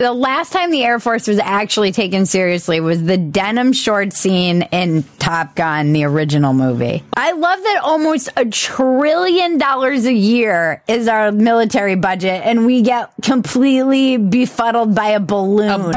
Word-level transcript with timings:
The 0.00 0.12
last 0.12 0.52
time 0.52 0.70
the 0.70 0.84
Air 0.84 1.00
Force 1.00 1.26
was 1.26 1.40
actually 1.40 1.90
taken 1.90 2.24
seriously 2.24 2.78
was 2.78 3.02
the 3.02 3.16
denim 3.16 3.72
short 3.72 4.12
scene 4.12 4.62
in 4.70 5.02
Top 5.18 5.56
Gun, 5.56 5.92
the 5.92 6.04
original 6.04 6.52
movie. 6.52 7.02
I 7.16 7.32
love 7.32 7.58
that 7.60 7.80
almost 7.82 8.28
a 8.36 8.44
trillion 8.44 9.58
dollars 9.58 10.06
a 10.06 10.12
year 10.12 10.84
is 10.86 11.08
our 11.08 11.32
military 11.32 11.96
budget, 11.96 12.42
and 12.44 12.64
we 12.64 12.82
get 12.82 13.10
completely 13.22 14.18
befuddled 14.18 14.94
by 14.94 15.08
a 15.08 15.18
balloon. 15.18 15.90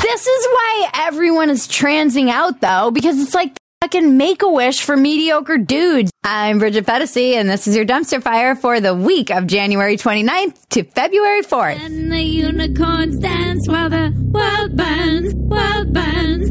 this 0.00 0.26
is 0.26 0.46
why 0.46 0.90
everyone 0.92 1.50
is 1.50 1.68
transing 1.68 2.30
out, 2.30 2.60
though, 2.60 2.90
because 2.90 3.20
it's 3.20 3.32
like 3.32 3.56
fucking 3.82 4.16
make 4.16 4.42
a 4.42 4.48
wish 4.48 4.82
for 4.82 4.96
mediocre 4.96 5.58
dudes. 5.58 6.12
I'm 6.22 6.60
Bridget 6.60 6.86
Phetasy, 6.86 7.32
and 7.32 7.50
this 7.50 7.66
is 7.66 7.74
your 7.74 7.84
dumpster 7.84 8.22
fire 8.22 8.54
for 8.54 8.78
the 8.78 8.94
week 8.94 9.28
of 9.28 9.48
January 9.48 9.96
29th 9.96 10.68
to 10.68 10.84
February 10.84 11.42
4th. 11.42 11.84
And 11.84 12.12
the 12.12 12.22
unicorns 12.22 13.18
dance 13.18 13.66
while 13.66 13.90
the 13.90 14.14
world 14.30 14.76
burns, 14.76 15.34
world 15.34 15.92
burns. 15.92 16.48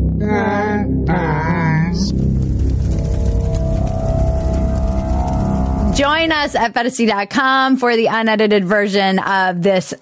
Join 5.98 6.34
us 6.34 6.54
at 6.56 6.74
Phetasy.com 6.74 7.78
for 7.78 7.96
the 7.96 8.08
unedited 8.08 8.66
version 8.66 9.20
of 9.20 9.62
this 9.62 9.94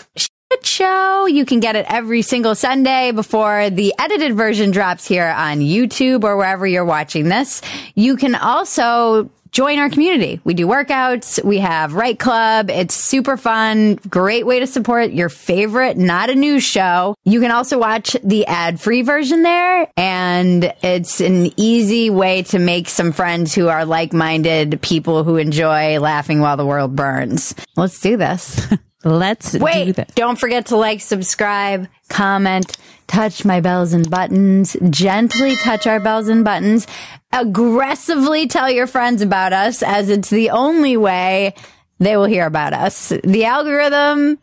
show. 0.64 1.26
You 1.28 1.46
can 1.46 1.60
get 1.60 1.76
it 1.76 1.86
every 1.90 2.22
single 2.22 2.56
Sunday 2.56 3.12
before 3.12 3.70
the 3.70 3.94
edited 4.00 4.36
version 4.36 4.72
drops 4.72 5.06
here 5.06 5.28
on 5.28 5.60
YouTube 5.60 6.24
or 6.24 6.38
wherever 6.38 6.66
you're 6.66 6.86
watching 6.86 7.30
this. 7.30 7.62
You 7.96 8.16
can 8.18 8.34
also 8.34 9.30
join 9.52 9.78
our 9.78 9.90
community. 9.90 10.40
We 10.44 10.54
do 10.54 10.68
workouts. 10.68 11.44
We 11.44 11.60
have 11.60 11.94
Right 11.94 12.18
Club. 12.18 12.70
It's 12.70 12.96
super 12.96 13.38
fun. 13.38 13.96
Great 14.10 14.46
way 14.46 14.60
to 14.60 14.68
support 14.68 15.12
your 15.12 15.30
favorite, 15.30 15.98
not 15.98 16.30
a 16.30 16.36
news 16.36 16.64
show. 16.64 17.16
You 17.26 17.42
can 17.42 17.52
also 17.52 17.78
watch 17.78 18.16
the 18.24 18.46
ad 18.48 18.80
free 18.80 19.02
version 19.02 19.44
there. 19.44 19.88
And 19.98 20.74
it's 20.82 21.20
an 21.20 21.52
easy 21.60 22.10
way 22.10 22.44
to 22.44 22.60
make 22.60 22.90
some 22.90 23.12
friends 23.12 23.54
who 23.54 23.68
are 23.68 23.86
like 23.86 24.14
minded 24.14 24.82
people 24.82 25.24
who 25.24 25.38
enjoy 25.38 26.00
laughing 26.00 26.40
while 26.42 26.58
the 26.58 26.66
world 26.66 26.96
burns. 26.96 27.54
Let's 27.76 28.00
do 28.00 28.18
this. 28.18 28.68
Let's 29.04 29.54
do 29.54 29.60
Wait, 29.60 29.96
this. 29.96 30.12
don't 30.16 30.38
forget 30.38 30.68
to 30.68 30.76
like, 30.78 31.00
subscribe, 31.00 31.88
comment, 32.10 32.78
touch 33.08 33.46
my 33.46 33.62
bells 33.62 33.94
and 33.94 34.10
buttons, 34.10 34.76
gently 34.90 35.56
touch 35.56 35.88
our 35.88 36.02
bells 36.02 36.28
and 36.28 36.44
buttons, 36.44 36.86
aggressively 37.32 38.48
tell 38.48 38.70
your 38.70 38.88
friends 38.88 39.22
about 39.22 39.54
us 39.54 39.82
as 39.84 40.10
it's 40.10 40.30
the 40.30 40.50
only 40.50 40.98
way 40.98 41.54
they 42.00 42.18
will 42.18 42.26
hear 42.26 42.46
about 42.46 42.74
us. 42.74 43.14
The 43.24 43.46
algorithm, 43.46 44.38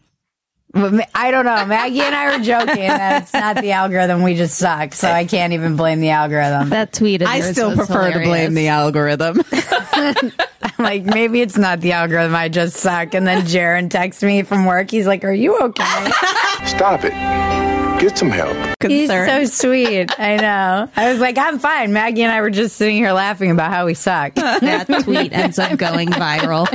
I 1.15 1.31
don't 1.31 1.45
know. 1.45 1.65
Maggie 1.67 2.01
and 2.01 2.15
I 2.15 2.37
were 2.37 2.45
joking 2.45 2.87
that 2.89 3.23
it's 3.23 3.33
not 3.33 3.57
the 3.61 3.73
algorithm. 3.73 4.23
We 4.23 4.35
just 4.35 4.57
suck. 4.59 4.93
So 4.95 5.09
I 5.11 5.25
can't 5.25 5.53
even 5.53 5.77
blame 5.77 6.01
the 6.01 6.11
algorithm. 6.11 6.71
That 6.71 6.93
tweet. 6.93 7.23
of 7.23 7.29
I 7.29 7.41
still 7.41 7.69
was 7.71 7.79
prefer 7.79 8.13
to 8.13 8.19
blame 8.21 8.55
the 8.55 8.67
hilarious. 8.67 8.69
algorithm. 8.71 10.33
like 10.79 11.05
maybe 11.05 11.41
it's 11.41 11.57
not 11.57 11.81
the 11.81 11.93
algorithm. 11.93 12.35
I 12.35 12.49
just 12.49 12.77
suck. 12.77 13.15
And 13.15 13.27
then 13.27 13.43
Jaron 13.43 13.91
texts 13.91 14.23
me 14.23 14.43
from 14.43 14.67
work. 14.67 14.91
He's 14.91 15.07
like, 15.07 15.25
"Are 15.25 15.33
you 15.33 15.57
okay?" 15.59 16.11
Stop 16.67 17.05
it. 17.05 17.13
Get 18.01 18.19
some 18.19 18.31
help. 18.31 18.55
He's 18.87 19.09
Concern. 19.09 19.47
so 19.47 19.69
sweet. 19.71 20.21
I 20.21 20.37
know. 20.37 20.91
I 20.97 21.11
was 21.11 21.19
like, 21.19 21.39
I'm 21.39 21.59
fine. 21.59 21.95
Maggie 21.95 22.23
and 22.25 22.31
I 22.33 22.43
were 22.43 22.51
just 22.51 22.77
sitting 22.77 22.97
here 22.97 23.13
laughing 23.13 23.51
about 23.51 23.71
how 23.73 23.87
we 23.87 23.95
suck. 23.95 24.35
That 24.67 24.87
tweet 25.05 25.33
ends 25.33 25.59
up 25.59 25.79
going 25.79 26.09
viral. 26.09 26.69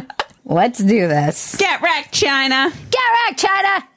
Let's 0.46 0.80
do 0.80 1.08
this. 1.08 1.56
Get 1.58 1.82
wrecked, 1.82 2.12
China. 2.12 2.72
Get 2.90 3.02
wrecked, 3.28 3.40
China. 3.40 3.88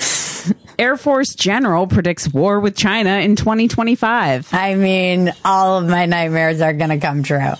Air 0.78 0.96
Force 0.96 1.34
General 1.34 1.86
predicts 1.86 2.32
war 2.32 2.60
with 2.60 2.76
China 2.76 3.18
in 3.18 3.36
2025. 3.36 4.48
I 4.52 4.74
mean, 4.74 5.32
all 5.44 5.78
of 5.78 5.88
my 5.88 6.06
nightmares 6.06 6.60
are 6.60 6.72
going 6.72 6.90
to 6.90 6.98
come 6.98 7.22
true. 7.22 7.52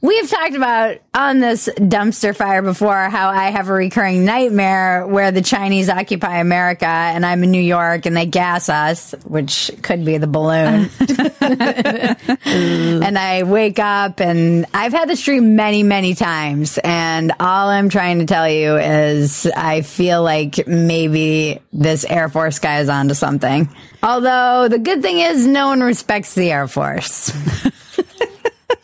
We've 0.00 0.28
talked 0.28 0.54
about 0.54 0.98
on 1.14 1.40
this 1.40 1.68
dumpster 1.76 2.36
fire 2.36 2.62
before 2.62 3.08
how 3.08 3.30
I 3.30 3.50
have 3.50 3.68
a 3.68 3.72
recurring 3.72 4.24
nightmare 4.24 5.06
where 5.06 5.30
the 5.30 5.42
Chinese 5.42 5.88
occupy 5.88 6.38
America 6.38 6.86
and 6.86 7.24
I'm 7.24 7.42
in 7.44 7.50
New 7.50 7.62
York 7.62 8.06
and 8.06 8.16
they 8.16 8.26
gas 8.26 8.68
us, 8.68 9.12
which 9.24 9.70
could 9.82 10.04
be 10.04 10.18
the 10.18 10.26
balloon. 10.26 10.90
and 13.02 13.18
I 13.18 13.42
wake 13.44 13.78
up 13.78 14.20
and 14.20 14.66
I've 14.74 14.92
had 14.92 15.08
this 15.08 15.22
dream 15.22 15.56
many, 15.56 15.82
many 15.82 16.14
times. 16.14 16.78
And 16.82 17.32
all 17.40 17.68
I'm 17.68 17.88
trying 17.88 18.18
to 18.18 18.26
tell 18.26 18.48
you 18.48 18.76
is 18.76 19.46
I 19.46 19.82
feel 19.82 20.22
like 20.22 20.66
maybe 20.66 21.60
this 21.72 22.04
Air 22.04 22.28
Force 22.28 22.58
guy 22.58 22.80
is 22.80 22.88
onto 22.88 23.14
something. 23.14 23.68
Although 24.02 24.68
the 24.68 24.78
good 24.78 25.02
thing 25.02 25.20
is 25.20 25.46
no 25.46 25.68
one 25.68 25.80
respects 25.80 26.34
the 26.34 26.50
Air 26.50 26.68
Force 26.68 27.32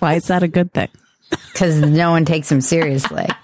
Why 0.00 0.14
is 0.14 0.26
that 0.28 0.42
a 0.42 0.48
good 0.48 0.72
thing? 0.72 0.88
because 1.52 1.78
no 1.80 2.10
one 2.10 2.24
takes 2.24 2.50
him 2.50 2.60
seriously. 2.60 3.26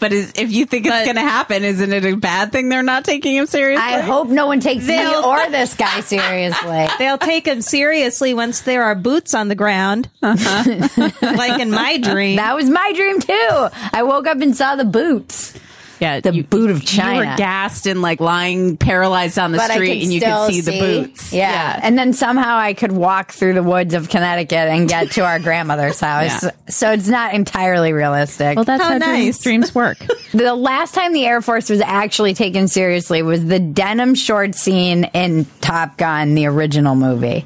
But 0.00 0.12
is, 0.12 0.32
if 0.34 0.50
you 0.50 0.66
think 0.66 0.86
it's 0.86 1.04
going 1.04 1.14
to 1.16 1.20
happen, 1.22 1.62
isn't 1.62 1.92
it 1.92 2.04
a 2.04 2.16
bad 2.16 2.50
thing 2.50 2.68
they're 2.70 2.82
not 2.82 3.04
taking 3.04 3.36
him 3.36 3.46
seriously? 3.46 3.84
I 3.84 4.00
hope 4.00 4.28
no 4.28 4.46
one 4.48 4.58
takes 4.58 4.80
me 4.84 4.96
They'll- 4.96 5.24
or 5.24 5.48
this 5.50 5.74
guy 5.74 6.00
seriously. 6.00 6.88
They'll 6.98 7.18
take 7.18 7.46
him 7.46 7.62
seriously 7.62 8.34
once 8.34 8.62
there 8.62 8.82
are 8.82 8.96
boots 8.96 9.32
on 9.32 9.46
the 9.46 9.54
ground. 9.54 10.08
Uh-huh. 10.22 11.10
like 11.22 11.60
in 11.60 11.70
my 11.70 11.98
dream. 11.98 12.36
That 12.36 12.56
was 12.56 12.68
my 12.68 12.92
dream 12.96 13.20
too. 13.20 13.68
I 13.92 14.02
woke 14.02 14.26
up 14.26 14.40
and 14.40 14.56
saw 14.56 14.74
the 14.74 14.84
boots. 14.84 15.54
Yeah, 16.00 16.20
the 16.20 16.42
boot 16.42 16.70
of 16.70 16.84
China. 16.84 17.22
You 17.24 17.30
were 17.30 17.36
gassed 17.36 17.86
and 17.86 18.00
like 18.02 18.20
lying 18.20 18.76
paralyzed 18.76 19.38
on 19.38 19.52
the 19.52 19.58
but 19.58 19.70
street, 19.70 20.02
and 20.02 20.12
you 20.12 20.20
could 20.20 20.52
see, 20.52 20.60
the 20.62 20.78
boots. 20.78 21.32
Yeah. 21.32 21.78
and 21.82 21.98
then 21.98 22.12
somehow 22.12 22.56
I 22.56 22.74
could 22.74 22.92
walk 22.92 23.32
through 23.32 23.54
the 23.54 23.62
woods 23.62 23.94
of 23.94 24.08
Connecticut 24.08 24.52
and 24.68 24.88
get 24.88 25.12
to 25.12 25.24
our 25.24 25.38
grandmother's 25.38 26.00
house. 26.00 26.42
Yeah. 26.42 26.50
So 26.68 26.90
it's 26.92 27.08
not 27.08 27.34
entirely 27.34 27.92
realistic. 27.92 28.56
well, 28.56 28.64
that's 28.64 28.82
How 28.82 28.90
how, 28.90 28.98
nice. 28.98 29.40
dreams, 29.42 29.70
dreams 29.70 29.74
work. 29.74 29.98
the 30.32 30.54
last 30.54 30.94
time 30.94 31.12
the 31.12 31.26
Air 31.26 31.42
Force 31.42 31.68
was 31.68 31.80
actually 31.82 32.34
taken 32.34 32.66
seriously 32.68 33.22
was 33.22 33.44
the 33.44 33.58
denim 33.58 34.14
short 34.14 34.54
scene 34.54 35.04
in 35.12 35.44
Top 35.60 35.96
Gun, 35.98 36.34
the 36.34 36.46
original 36.46 36.94
movie. 36.94 37.44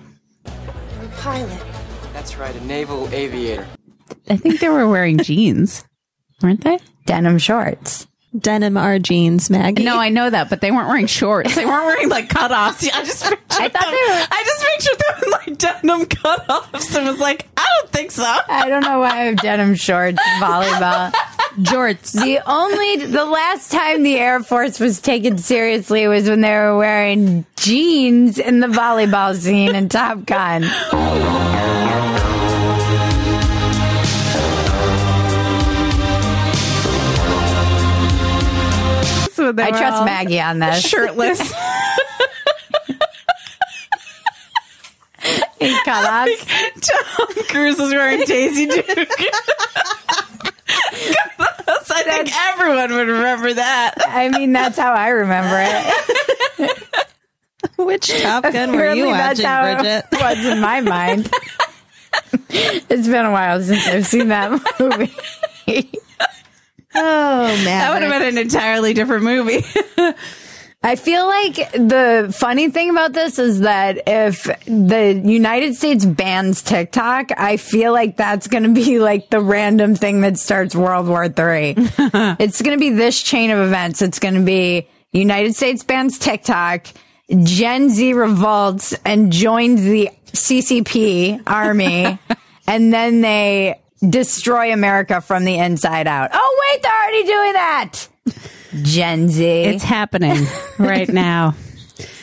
Pilot. 1.19 1.61
That's 2.13 2.37
right, 2.37 2.55
a 2.55 2.65
naval 2.65 3.09
aviator. 3.13 3.67
I 4.29 4.37
think 4.37 4.61
they 4.61 4.69
were 4.69 4.89
wearing 4.89 5.19
jeans, 5.19 5.85
weren't 6.43 6.63
they? 6.63 6.79
Denim 7.07 7.39
shorts. 7.39 8.07
Denim 8.39 8.77
are 8.77 8.99
jeans, 8.99 9.49
Maggie. 9.49 9.85
No, 9.85 9.97
I 9.99 10.09
know 10.09 10.29
that, 10.29 10.51
but 10.51 10.61
they 10.61 10.71
weren't 10.73 10.89
wearing 10.89 11.07
shorts. 11.07 11.55
They 11.55 11.65
weren't 11.65 11.85
wearing 11.85 12.09
like 12.09 12.29
cutoffs. 12.29 12.89
I 12.93 13.05
just 13.05 13.23
pictured 13.29 13.39
I 13.51 13.69
thought 13.69 13.83
them, 13.83 13.91
they 13.91 14.13
were- 14.13 14.27
I 14.31 14.43
just 14.45 14.65
pictured 14.65 14.99
them 14.99 15.23
in 15.25 15.31
like 15.31 15.59
denim 15.59 16.07
cutoffs 16.07 16.97
and 16.97 17.07
was 17.07 17.21
like, 17.21 17.47
I 17.57 17.67
don't 17.81 17.91
think 17.93 18.11
so. 18.11 18.25
I 18.25 18.69
don't 18.69 18.83
know 18.83 18.99
why 19.01 19.11
I 19.11 19.25
have 19.27 19.37
denim 19.37 19.77
shorts, 19.77 20.19
volleyball. 20.41 21.13
jorts. 21.59 22.13
The 22.21 22.41
only, 22.51 23.07
the 23.07 23.25
last 23.25 23.71
time 23.71 24.03
the 24.03 24.17
Air 24.19 24.43
Force 24.43 24.81
was 24.81 25.01
taken 25.01 25.39
seriously 25.39 26.09
was 26.09 26.29
when 26.29 26.41
they 26.41 26.51
were 26.57 26.77
wearing 26.77 27.47
jeans 27.57 28.39
in 28.39 28.59
the 28.59 28.67
volleyball 28.67 29.37
scene 29.37 29.77
in 29.77 29.89
Top 29.89 30.27
Gun. 30.27 30.65
I 39.39 39.71
trust 39.71 40.05
Maggie 40.05 40.41
on 40.41 40.59
this. 40.59 40.87
Shirtless. 40.87 41.53
He 45.59 45.75
cut. 45.85 46.29
Tom 46.83 47.27
Cruise 47.49 47.79
was 47.79 47.91
wearing 47.91 48.21
Daisy 48.27 48.67
Duke. 48.67 48.85
I 51.97 52.03
think 52.03 52.31
everyone 52.37 52.93
would 52.93 53.09
remember 53.09 53.55
that. 53.55 53.95
I 54.07 54.29
mean, 54.29 54.53
that's 54.53 54.77
how 54.77 54.93
I 54.93 55.09
remember 55.09 55.57
it. 55.59 56.79
Which 57.77 58.23
Top 58.23 58.43
Gun 58.45 58.73
were 58.73 58.93
you 58.93 59.07
watching, 59.07 59.45
Bridget? 59.47 60.05
was 60.13 60.45
in 60.45 60.61
my 60.61 60.81
mind. 60.81 61.31
it's 62.51 63.09
been 63.09 63.27
a 63.27 63.31
while 63.31 63.63
since 63.63 63.87
I've 63.87 64.07
seen 64.07 64.29
that 64.29 64.51
movie. 64.79 65.93
Oh, 66.95 67.47
man. 67.47 67.65
That 67.65 67.93
would 67.95 68.03
have 68.03 68.13
been 68.21 68.29
an 68.29 68.39
entirely 68.39 68.95
different 68.95 69.25
movie. 69.25 69.65
I 70.85 70.97
feel 70.97 71.27
like 71.27 71.55
the 71.73 72.35
funny 72.37 72.69
thing 72.69 72.91
about 72.91 73.15
this 73.15 73.39
is 73.39 73.61
that 73.61 74.03
if 74.07 74.45
the 74.67 75.19
United 75.25 75.77
States 75.77 76.05
bans 76.05 76.61
TikTok, 76.61 77.31
I 77.39 77.57
feel 77.57 77.93
like 77.93 78.19
that's 78.19 78.49
going 78.49 78.65
to 78.65 78.69
be 78.75 78.99
like 78.99 79.31
the 79.31 79.41
random 79.41 79.95
thing 79.95 80.21
that 80.21 80.37
starts 80.39 80.77
World 80.77 81.09
War 81.09 81.31
Three. 81.31 81.75
it's 81.77 82.61
going 82.61 82.77
to 82.77 82.81
be 82.81 82.91
this 82.91 83.23
chain 83.23 83.51
of 83.51 83.61
events. 83.67 84.03
It's 84.03 84.19
going 84.19 84.35
to 84.35 84.43
be 84.43 84.87
United 85.11 85.55
States 85.55 85.83
bans 85.83 86.19
TikTok, 86.19 86.87
Gen 87.31 87.89
Z 87.89 88.13
revolts 88.13 88.95
and 89.07 89.33
joins 89.33 89.83
the 89.85 90.11
CCP 90.33 91.45
army, 91.47 92.19
and 92.67 92.93
then 92.93 93.23
they 93.23 93.81
destroy 94.11 94.73
America 94.73 95.21
from 95.21 95.45
the 95.45 95.57
inside 95.59 96.07
out. 96.07 96.31
Oh 96.33 96.61
wait, 96.73 96.83
they're 96.83 96.93
already 96.93 97.25
doing 97.25 97.53
that. 97.55 98.09
Gen 98.83 99.29
Z. 99.29 99.45
It's 99.45 99.85
happening 99.85 100.47
right 100.79 101.09
now. 101.13 101.55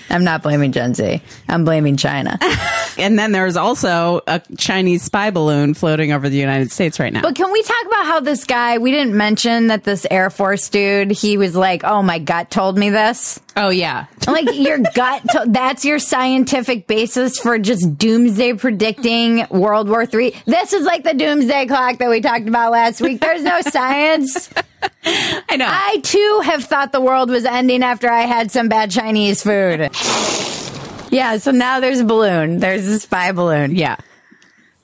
I'm 0.10 0.24
not 0.26 0.44
blaming 0.44 0.72
Gen 0.74 0.94
Z. 0.94 1.22
I'm 1.48 1.64
blaming 1.64 1.96
China. 1.96 2.38
And 2.98 3.18
then 3.18 3.32
there's 3.32 3.56
also 3.58 4.22
a 4.28 4.42
Chinese 4.58 5.04
spy 5.04 5.30
balloon 5.32 5.74
floating 5.74 6.12
over 6.12 6.30
the 6.30 6.38
United 6.38 6.72
States 6.72 7.00
right 7.00 7.12
now. 7.12 7.22
But 7.22 7.36
can 7.36 7.52
we 7.52 7.62
talk 7.64 7.86
about 7.86 8.06
how 8.06 8.20
this 8.20 8.44
guy, 8.46 8.78
we 8.78 8.92
didn't 8.92 9.16
mention 9.16 9.68
that 9.68 9.84
this 9.84 10.06
Air 10.12 10.30
Force 10.30 10.70
dude, 10.70 11.12
he 11.12 11.38
was 11.38 11.56
like, 11.56 11.84
oh, 11.84 12.02
my 12.02 12.20
gut 12.20 12.50
told 12.52 12.78
me 12.78 12.90
this. 12.90 13.40
oh 13.58 13.70
yeah. 13.70 14.06
Like 14.28 14.48
your 14.56 14.80
gut, 14.94 15.24
to- 15.32 15.46
that's 15.50 15.84
your 15.86 16.00
scientific 16.00 16.88
basis 16.88 17.40
for 17.40 17.58
just 17.58 17.98
doomsday 17.98 18.54
predicting 18.54 19.46
World 19.50 19.90
War 19.90 20.06
Three. 20.06 20.36
This 20.46 20.74
is 20.74 20.86
like 20.86 21.04
the 21.04 21.14
doomsday 21.14 21.66
clock 21.68 21.98
that 21.98 22.10
we 22.10 22.22
talked 22.22 22.48
about 22.48 22.72
last 22.72 23.02
week. 23.02 23.20
There's 23.22 23.44
no 23.44 23.62
science. 23.62 24.50
I 25.04 25.58
know. 25.58 25.68
I 25.68 26.00
too 26.04 26.42
have 26.44 26.64
thought 26.66 26.92
the 26.92 27.02
world 27.02 27.30
was 27.30 27.46
ending 27.46 27.84
after 27.84 28.10
I 28.10 28.22
had 28.22 28.52
some 28.52 28.68
bad 28.70 28.92
Chinese 28.92 29.44
food. 29.44 29.90
Yeah, 31.12 31.38
so 31.38 31.52
now 31.52 31.80
there's 31.80 32.00
a 32.00 32.06
balloon. 32.06 32.60
There's 32.60 32.88
a 32.88 33.00
spy 33.00 33.32
balloon. 33.32 33.76
yeah. 33.76 33.98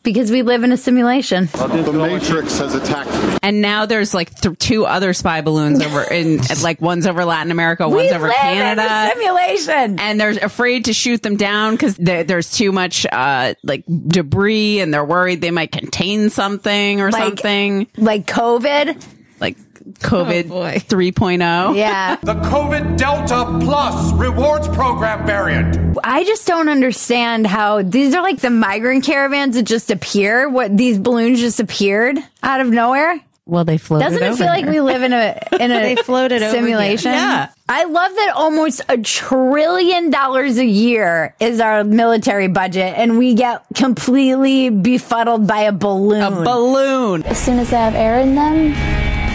Because 0.03 0.31
we 0.31 0.41
live 0.41 0.63
in 0.63 0.71
a 0.71 0.77
simulation. 0.77 1.47
The 1.47 1.91
Matrix 1.94 2.59
has 2.59 2.74
attacked 2.74 3.09
me. 3.12 3.38
And 3.44 3.62
now 3.62 3.85
there's 3.85 4.13
like 4.13 4.33
th- 4.39 4.57
two 4.57 4.85
other 4.85 5.12
spy 5.12 5.41
balloons 5.41 5.81
over 5.83 6.01
in 6.13 6.39
like 6.63 6.79
one's 6.79 7.06
over 7.06 7.25
Latin 7.25 7.51
America, 7.51 7.89
one's 7.89 8.09
we 8.12 8.15
over 8.15 8.27
live 8.27 8.38
Canada. 8.38 8.83
in 8.83 8.88
a 8.88 9.13
simulation. 9.13 10.00
and 10.00 10.18
they're 10.18 10.45
afraid 10.45 10.85
to 10.85 10.94
shoot 10.94 11.21
them 11.24 11.35
down 11.35 11.74
because 11.74 11.97
there's 11.97 12.51
too 12.51 12.71
much 12.71 13.06
uh, 13.12 13.53
like 13.63 13.83
debris, 14.07 14.80
and 14.80 14.94
they're 14.94 15.03
worried 15.03 15.41
they 15.41 15.51
might 15.51 15.73
contain 15.73 16.30
something 16.30 17.01
or 17.01 17.12
Like- 17.12 17.23
something 17.23 17.88
like 17.97 18.25
COVID. 18.27 19.03
like 19.41 19.57
COVID 19.93 20.45
oh, 20.45 20.49
boy. 20.49 20.75
3.0. 20.87 21.75
Yeah. 21.75 22.17
The 22.21 22.33
COVID 22.35 22.97
Delta 22.97 23.59
Plus 23.65 24.13
rewards 24.13 24.67
program 24.69 25.25
variant. 25.25 25.97
I 26.03 26.23
just 26.23 26.45
don't 26.47 26.69
understand 26.69 27.47
how 27.47 27.81
these 27.81 28.13
are 28.13 28.21
like 28.21 28.39
the 28.39 28.49
migrant 28.49 29.03
caravans 29.03 29.55
that 29.55 29.63
just 29.63 29.89
appear. 29.91 30.49
What 30.49 30.75
these 30.75 30.99
balloons 30.99 31.39
just 31.39 31.59
appeared 31.59 32.17
out 32.43 32.61
of 32.61 32.69
nowhere. 32.69 33.19
Well, 33.45 33.63
they 33.63 33.77
floated. 33.77 34.03
Doesn't 34.03 34.21
it 34.23 34.27
over 34.27 34.37
feel 34.37 34.47
like 34.47 34.65
we 34.65 34.81
live 34.81 35.03
in 35.03 35.13
a 35.13 35.39
in 35.57 35.71
a 35.71 35.79
They 35.79 35.95
floated 35.95 36.41
simulation? 36.41 37.11
here. 37.13 37.21
Yeah. 37.21 37.49
I 37.69 37.85
love 37.85 38.11
that 38.13 38.33
almost 38.35 38.81
a 38.89 38.97
trillion 38.97 40.09
dollars 40.09 40.57
a 40.57 40.65
year 40.65 41.33
is 41.39 41.61
our 41.61 41.85
military 41.85 42.49
budget, 42.49 42.93
and 42.97 43.17
we 43.17 43.35
get 43.35 43.63
completely 43.73 44.69
befuddled 44.69 45.47
by 45.47 45.61
a 45.61 45.71
balloon. 45.71 46.21
a 46.21 46.43
balloon? 46.43 47.23
As 47.23 47.37
soon 47.37 47.59
as 47.59 47.69
they 47.69 47.77
have 47.77 47.95
air 47.95 48.19
in 48.19 48.35
them, 48.35 48.73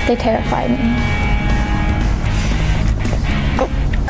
they 0.06 0.16
terrify 0.16 0.68
me. 0.68 1.22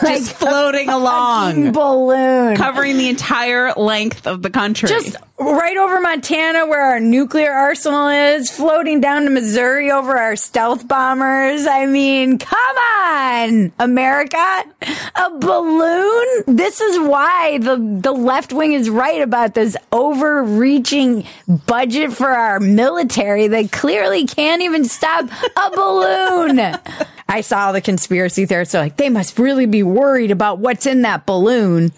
Just 0.03 0.33
floating 0.33 0.89
along, 0.89 1.71
balloon. 1.73 2.57
covering 2.57 2.97
the 2.97 3.09
entire 3.09 3.73
length 3.75 4.27
of 4.27 4.43
the 4.43 4.51
country. 4.51 4.89
just 4.89 5.17
right 5.45 5.77
over 5.77 6.01
Montana 6.01 6.67
where 6.67 6.81
our 6.81 7.01
nuclear 7.01 7.53
arsenal 7.53 8.09
is, 8.09 8.51
floating 8.51 9.01
down 9.01 9.25
to 9.25 9.31
Missouri 9.31 9.91
over 9.91 10.17
our 10.17 10.37
stealth 10.37 10.87
bombers. 10.87 11.67
I 11.67 11.87
mean, 11.87 12.39
come 12.39 12.77
on, 12.77 13.73
America. 13.79 14.37
A 14.37 15.31
balloon? 15.39 16.45
This 16.47 16.81
is 16.81 16.99
why 17.01 17.59
the, 17.59 17.77
the 17.77 18.13
left 18.13 18.53
wing 18.53 18.73
is 18.73 18.89
right 18.89 19.23
about 19.23 19.55
this 19.55 19.77
overreaching 19.91 21.27
budget 21.67 22.13
for 22.13 22.29
our 22.29 22.61
military 22.61 23.49
that 23.49 23.73
clearly 23.73 24.27
can't 24.27 24.63
even 24.63 24.85
stop 24.85 25.27
a 25.57 25.71
balloon. 25.71 26.61
I 27.29 27.41
saw 27.41 27.73
the 27.73 27.81
conspiracy 27.81 28.47
theorists 28.47 28.75
are 28.75 28.83
like, 28.83 28.97
they 28.97 29.09
must 29.09 29.39
really 29.39 29.67
be 29.67 29.83
worried 29.83 30.31
about 30.31 30.59
what's 30.59 30.87
in 30.87 31.03
that 31.03 31.27
balloon. 31.27 31.93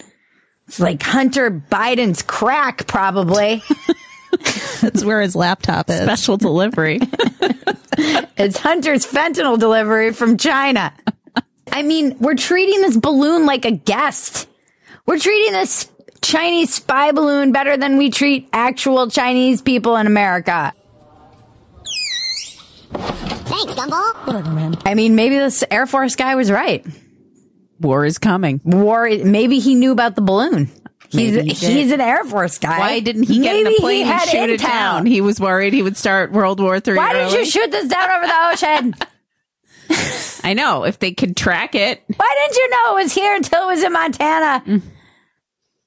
It's 0.67 0.79
like 0.79 1.01
Hunter 1.01 1.51
Biden's 1.51 2.21
crack, 2.21 2.87
probably. 2.87 3.63
That's 4.81 5.03
where 5.03 5.21
his 5.21 5.35
laptop 5.35 5.89
is. 5.89 6.01
special 6.01 6.37
delivery. 6.37 6.99
it's 8.37 8.57
Hunter's 8.57 9.05
fentanyl 9.05 9.57
delivery 9.59 10.11
from 10.11 10.37
China. 10.37 10.93
I 11.71 11.83
mean, 11.83 12.17
we're 12.19 12.35
treating 12.35 12.81
this 12.81 12.97
balloon 12.97 13.45
like 13.45 13.65
a 13.65 13.71
guest. 13.71 14.49
We're 15.05 15.19
treating 15.19 15.53
this 15.53 15.89
Chinese 16.21 16.73
spy 16.73 17.11
balloon 17.11 17.51
better 17.51 17.77
than 17.77 17.97
we 17.97 18.09
treat 18.09 18.49
actual 18.51 19.09
Chinese 19.09 19.61
people 19.61 19.95
in 19.95 20.07
America. 20.07 20.73
Thanks, 22.93 23.73
Gumball. 23.73 24.81
I 24.85 24.93
mean, 24.95 25.15
maybe 25.15 25.37
this 25.37 25.63
Air 25.69 25.85
Force 25.85 26.15
guy 26.15 26.35
was 26.35 26.51
right. 26.51 26.85
War 27.79 28.05
is 28.05 28.17
coming. 28.17 28.61
War, 28.63 29.09
maybe 29.09 29.59
he 29.59 29.75
knew 29.75 29.91
about 29.91 30.15
the 30.15 30.21
balloon. 30.21 30.69
He's, 31.09 31.35
he 31.35 31.53
he's 31.53 31.91
an 31.91 32.01
Air 32.01 32.23
Force 32.23 32.57
guy. 32.57 32.79
Why 32.79 32.99
didn't 32.99 33.23
he 33.23 33.39
get 33.39 33.55
in 33.55 33.67
a 33.67 33.75
plane 33.75 34.05
he 34.05 34.11
and 34.11 34.21
shoot 34.21 34.49
it 34.49 34.59
down? 34.59 35.05
He 35.05 35.21
was 35.21 35.39
worried 35.39 35.73
he 35.73 35.81
would 35.81 35.97
start 35.97 36.31
World 36.31 36.59
War 36.59 36.79
Three. 36.79 36.97
Why 36.97 37.13
didn't 37.13 37.33
you 37.33 37.45
shoot 37.45 37.71
this 37.71 37.87
down 37.87 38.09
over 38.09 38.27
the 38.27 38.51
ocean? 38.51 38.95
I 40.43 40.53
know 40.53 40.83
if 40.83 40.99
they 40.99 41.11
could 41.11 41.37
track 41.37 41.75
it. 41.75 42.03
Why 42.15 42.35
didn't 42.41 42.57
you 42.57 42.69
know 42.69 42.97
it 42.97 43.03
was 43.03 43.13
here 43.13 43.35
until 43.35 43.63
it 43.63 43.67
was 43.67 43.83
in 43.83 43.93
Montana? 43.93 44.63
Mm. 44.65 44.81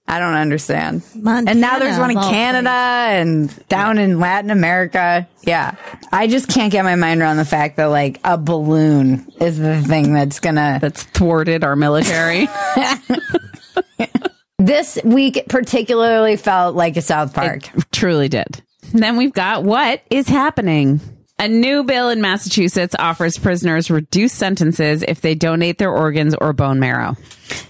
I 0.09 0.19
don't 0.19 0.35
understand. 0.35 1.03
Montana, 1.15 1.51
and 1.51 1.61
now 1.61 1.79
there's 1.79 1.99
one 1.99 2.11
in 2.11 2.17
Canada 2.17 2.71
and 2.71 3.69
down 3.69 3.99
in 3.99 4.19
Latin 4.19 4.51
America. 4.51 5.29
Yeah. 5.43 5.75
I 6.11 6.27
just 6.27 6.49
can't 6.49 6.73
get 6.73 6.83
my 6.85 6.95
mind 6.95 7.21
around 7.21 7.37
the 7.37 7.45
fact 7.45 7.77
that 7.77 7.87
like 7.87 8.19
a 8.25 8.39
balloon 8.39 9.31
is 9.41 9.59
the 9.59 9.83
thing 9.83 10.15
that's 10.15 10.41
gonna. 10.41 10.79
That's 10.81 11.05
thwarted 11.05 11.63
our 11.63 11.77
military. 11.77 12.49
This 14.61 14.99
week 15.05 15.45
particularly 15.49 16.37
felt 16.37 16.75
like 16.75 16.97
a 16.97 17.01
South 17.01 17.33
Park. 17.33 17.73
It 17.75 17.85
truly 17.93 18.29
did. 18.29 18.61
Then 18.93 19.17
we've 19.17 19.33
got 19.33 19.63
what 19.63 20.03
is 20.11 20.29
happening. 20.29 21.01
A 21.41 21.47
new 21.47 21.85
bill 21.85 22.09
in 22.11 22.21
Massachusetts 22.21 22.97
offers 22.99 23.39
prisoners 23.39 23.93
reduced 23.93 24.35
sentences 24.35 25.05
if 25.07 25.21
they 25.21 25.37
donate 25.37 25.79
their 25.79 25.93
organs 25.93 26.35
or 26.35 26.53
bone 26.53 26.81
marrow. 26.81 27.17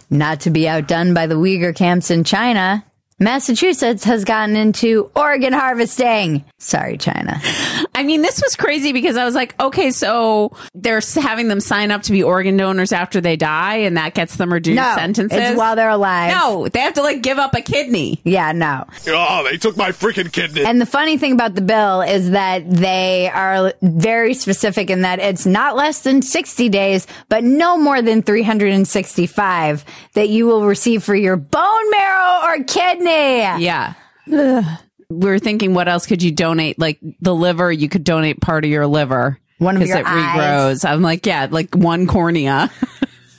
Not 0.09 0.41
to 0.41 0.51
be 0.51 0.67
outdone 0.67 1.13
by 1.13 1.27
the 1.27 1.35
Uyghur 1.35 1.77
camps 1.77 2.11
in 2.11 2.25
China, 2.25 2.83
Massachusetts 3.19 4.05
has 4.05 4.25
gotten 4.25 4.57
into 4.57 5.11
organ 5.15 5.53
harvesting. 5.53 6.47
Sorry, 6.57 6.97
China. 6.97 7.43
I 7.99 8.05
mean, 8.05 8.23
this 8.23 8.41
was 8.41 8.55
crazy 8.55 8.93
because 8.93 9.17
I 9.17 9.25
was 9.25 9.35
like, 9.35 9.59
okay, 9.61 9.91
so 9.91 10.53
they're 10.73 11.01
having 11.17 11.49
them 11.49 11.59
sign 11.61 11.91
up 11.91 12.03
to 12.03 12.13
be 12.13 12.23
organ 12.23 12.57
donors 12.57 12.93
after 12.93 13.21
they 13.21 13.35
die, 13.37 13.79
and 13.79 13.97
that 13.97 14.15
gets 14.15 14.37
them 14.37 14.53
reduced 14.53 14.77
No, 14.77 14.95
sentences. 14.97 15.37
it's 15.37 15.59
while 15.59 15.75
they're 15.75 15.89
alive. 15.89 16.31
No, 16.31 16.69
they 16.69 16.79
have 16.79 16.95
to 16.95 17.03
like 17.03 17.23
give 17.23 17.39
up 17.39 17.55
a 17.55 17.61
kidney. 17.61 18.21
Yeah, 18.23 18.53
no. 18.53 18.87
Oh, 19.09 19.43
they 19.51 19.57
took 19.57 19.77
my 19.77 19.91
freaking 19.91 20.31
kidney. 20.33 20.65
And 20.65 20.81
the 20.81 20.87
funny 20.87 21.19
thing 21.19 21.33
about 21.33 21.57
the 21.57 21.61
bill 21.61 22.03
is 22.03 22.31
that 22.31 22.71
they 22.71 23.29
are 23.35 23.73
very 23.83 24.35
specific 24.35 24.91
in 24.91 25.03
that 25.03 25.19
it's 25.19 25.45
not 25.45 25.75
less 25.75 26.03
than 26.03 26.23
60 26.23 26.69
days, 26.69 27.07
but 27.29 27.43
no 27.43 27.77
more 27.77 28.01
than 28.01 28.23
365 28.23 29.85
that 30.15 30.29
you 30.29 30.47
will 30.47 30.65
receive 30.67 31.03
for 31.03 31.17
your 31.17 31.37
bone 31.37 31.91
marrow 31.91 32.43
or 32.45 32.63
kidney. 32.63 33.39
Yeah. 33.65 33.95
We 35.11 35.31
were 35.31 35.39
thinking, 35.39 35.73
what 35.73 35.89
else 35.89 36.05
could 36.05 36.23
you 36.23 36.31
donate? 36.31 36.79
Like 36.79 36.99
the 37.23 37.35
liver, 37.35 37.73
you 37.73 37.89
could 37.89 38.05
donate 38.05 38.43
part 38.43 38.67
of 38.67 38.71
your 38.71 38.87
liver. 38.87 39.39
One 39.57 39.77
of 39.77 39.87
your 39.87 39.97
it 39.97 40.07
eyes. 40.07 40.39
regrows. 40.39 40.89
I'm 40.89 41.01
like, 41.01 41.25
yeah, 41.25 41.49
like 41.51 41.75
one 41.75 42.07
cornea. 42.07 42.71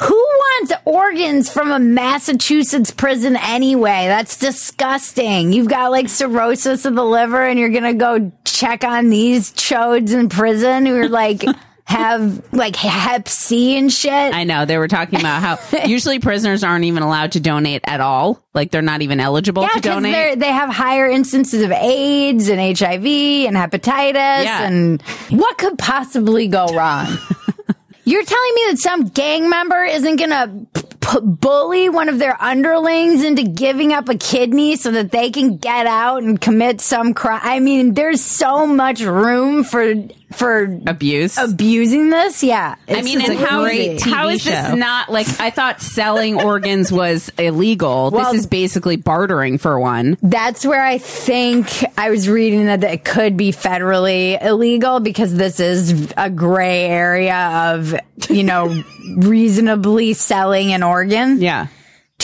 Who 0.00 0.14
wants 0.14 0.72
organs 0.84 1.50
from 1.50 1.72
a 1.72 1.78
Massachusetts 1.78 2.90
prison 2.90 3.36
anyway? 3.36 4.04
That's 4.06 4.36
disgusting. 4.36 5.54
You've 5.54 5.68
got 5.68 5.90
like 5.90 6.10
cirrhosis 6.10 6.84
of 6.84 6.94
the 6.94 7.04
liver 7.04 7.42
and 7.42 7.58
you're 7.58 7.70
going 7.70 7.84
to 7.84 7.94
go 7.94 8.30
check 8.44 8.84
on 8.84 9.08
these 9.08 9.52
chodes 9.52 10.12
in 10.12 10.28
prison 10.28 10.84
who 10.84 10.96
are 10.96 11.08
like, 11.08 11.42
have 11.86 12.42
like 12.52 12.76
hep 12.76 13.28
C 13.28 13.76
and 13.76 13.92
shit. 13.92 14.12
I 14.34 14.44
know 14.44 14.64
they 14.64 14.78
were 14.78 14.88
talking 14.88 15.20
about 15.20 15.42
how 15.42 15.78
usually 15.86 16.18
prisoners 16.18 16.64
aren't 16.64 16.84
even 16.86 17.02
allowed 17.02 17.32
to 17.32 17.40
donate 17.40 17.82
at 17.84 18.00
all. 18.00 18.42
Like 18.54 18.70
they're 18.70 18.80
not 18.82 19.02
even 19.02 19.20
eligible 19.20 19.62
Yeah, 19.62 19.68
to 19.70 19.80
donate. 19.80 20.38
they 20.38 20.50
have 20.52 20.70
higher 20.70 21.06
instances 21.08 21.62
of 21.62 21.70
AIDS 21.72 22.48
and 22.48 22.58
HIV 22.58 23.04
and 23.04 23.54
hepatitis. 23.56 24.44
Yeah. 24.44 24.62
And 24.66 25.02
what 25.30 25.58
could 25.58 25.76
possibly 25.78 26.48
go 26.48 26.66
wrong? 26.68 27.06
You're 28.06 28.24
telling 28.24 28.54
me 28.54 28.62
that 28.70 28.78
some 28.78 29.04
gang 29.08 29.48
member 29.48 29.82
isn't 29.82 30.16
going 30.16 30.28
to 30.30 30.66
p- 31.00 31.20
bully 31.22 31.88
one 31.88 32.10
of 32.10 32.18
their 32.18 32.36
underlings 32.42 33.24
into 33.24 33.44
giving 33.44 33.94
up 33.94 34.10
a 34.10 34.14
kidney 34.18 34.76
so 34.76 34.90
that 34.90 35.10
they 35.10 35.30
can 35.30 35.56
get 35.56 35.86
out 35.86 36.22
and 36.22 36.38
commit 36.38 36.82
some 36.82 37.14
crime? 37.14 37.40
I 37.42 37.60
mean, 37.60 37.94
there's 37.94 38.22
so 38.22 38.66
much 38.66 39.00
room 39.00 39.64
for 39.64 39.94
for 40.34 40.78
Abuse. 40.86 41.38
abusing 41.38 42.10
this. 42.10 42.42
Yeah. 42.42 42.76
I 42.88 43.02
mean, 43.02 43.20
and 43.20 43.38
how, 43.38 43.64
how 43.64 44.28
is 44.28 44.44
this 44.44 44.68
show. 44.68 44.74
not 44.74 45.10
like 45.10 45.26
I 45.40 45.50
thought 45.50 45.80
selling 45.80 46.40
organs 46.40 46.92
was 46.92 47.30
illegal? 47.38 48.10
Well- 48.10 48.32
this 48.32 48.40
is 48.42 48.46
basically 48.46 48.96
bartering 48.96 49.58
for 49.58 49.78
one. 49.78 50.16
That's 50.22 50.64
where 50.66 50.84
I 50.84 50.98
think 50.98 51.66
I 51.98 52.10
was 52.10 52.28
reading 52.28 52.66
that 52.66 52.82
it 52.84 53.04
could 53.04 53.36
be 53.36 53.52
federally 53.52 54.42
illegal 54.42 55.00
because 55.00 55.34
this 55.34 55.60
is 55.60 56.12
a 56.16 56.30
gray 56.30 56.84
area 56.84 57.72
of, 57.74 57.94
you 58.28 58.44
know, 58.44 58.82
reasonably 59.16 60.14
selling 60.14 60.72
an 60.72 60.82
organ 60.82 61.40
Yeah. 61.40 61.68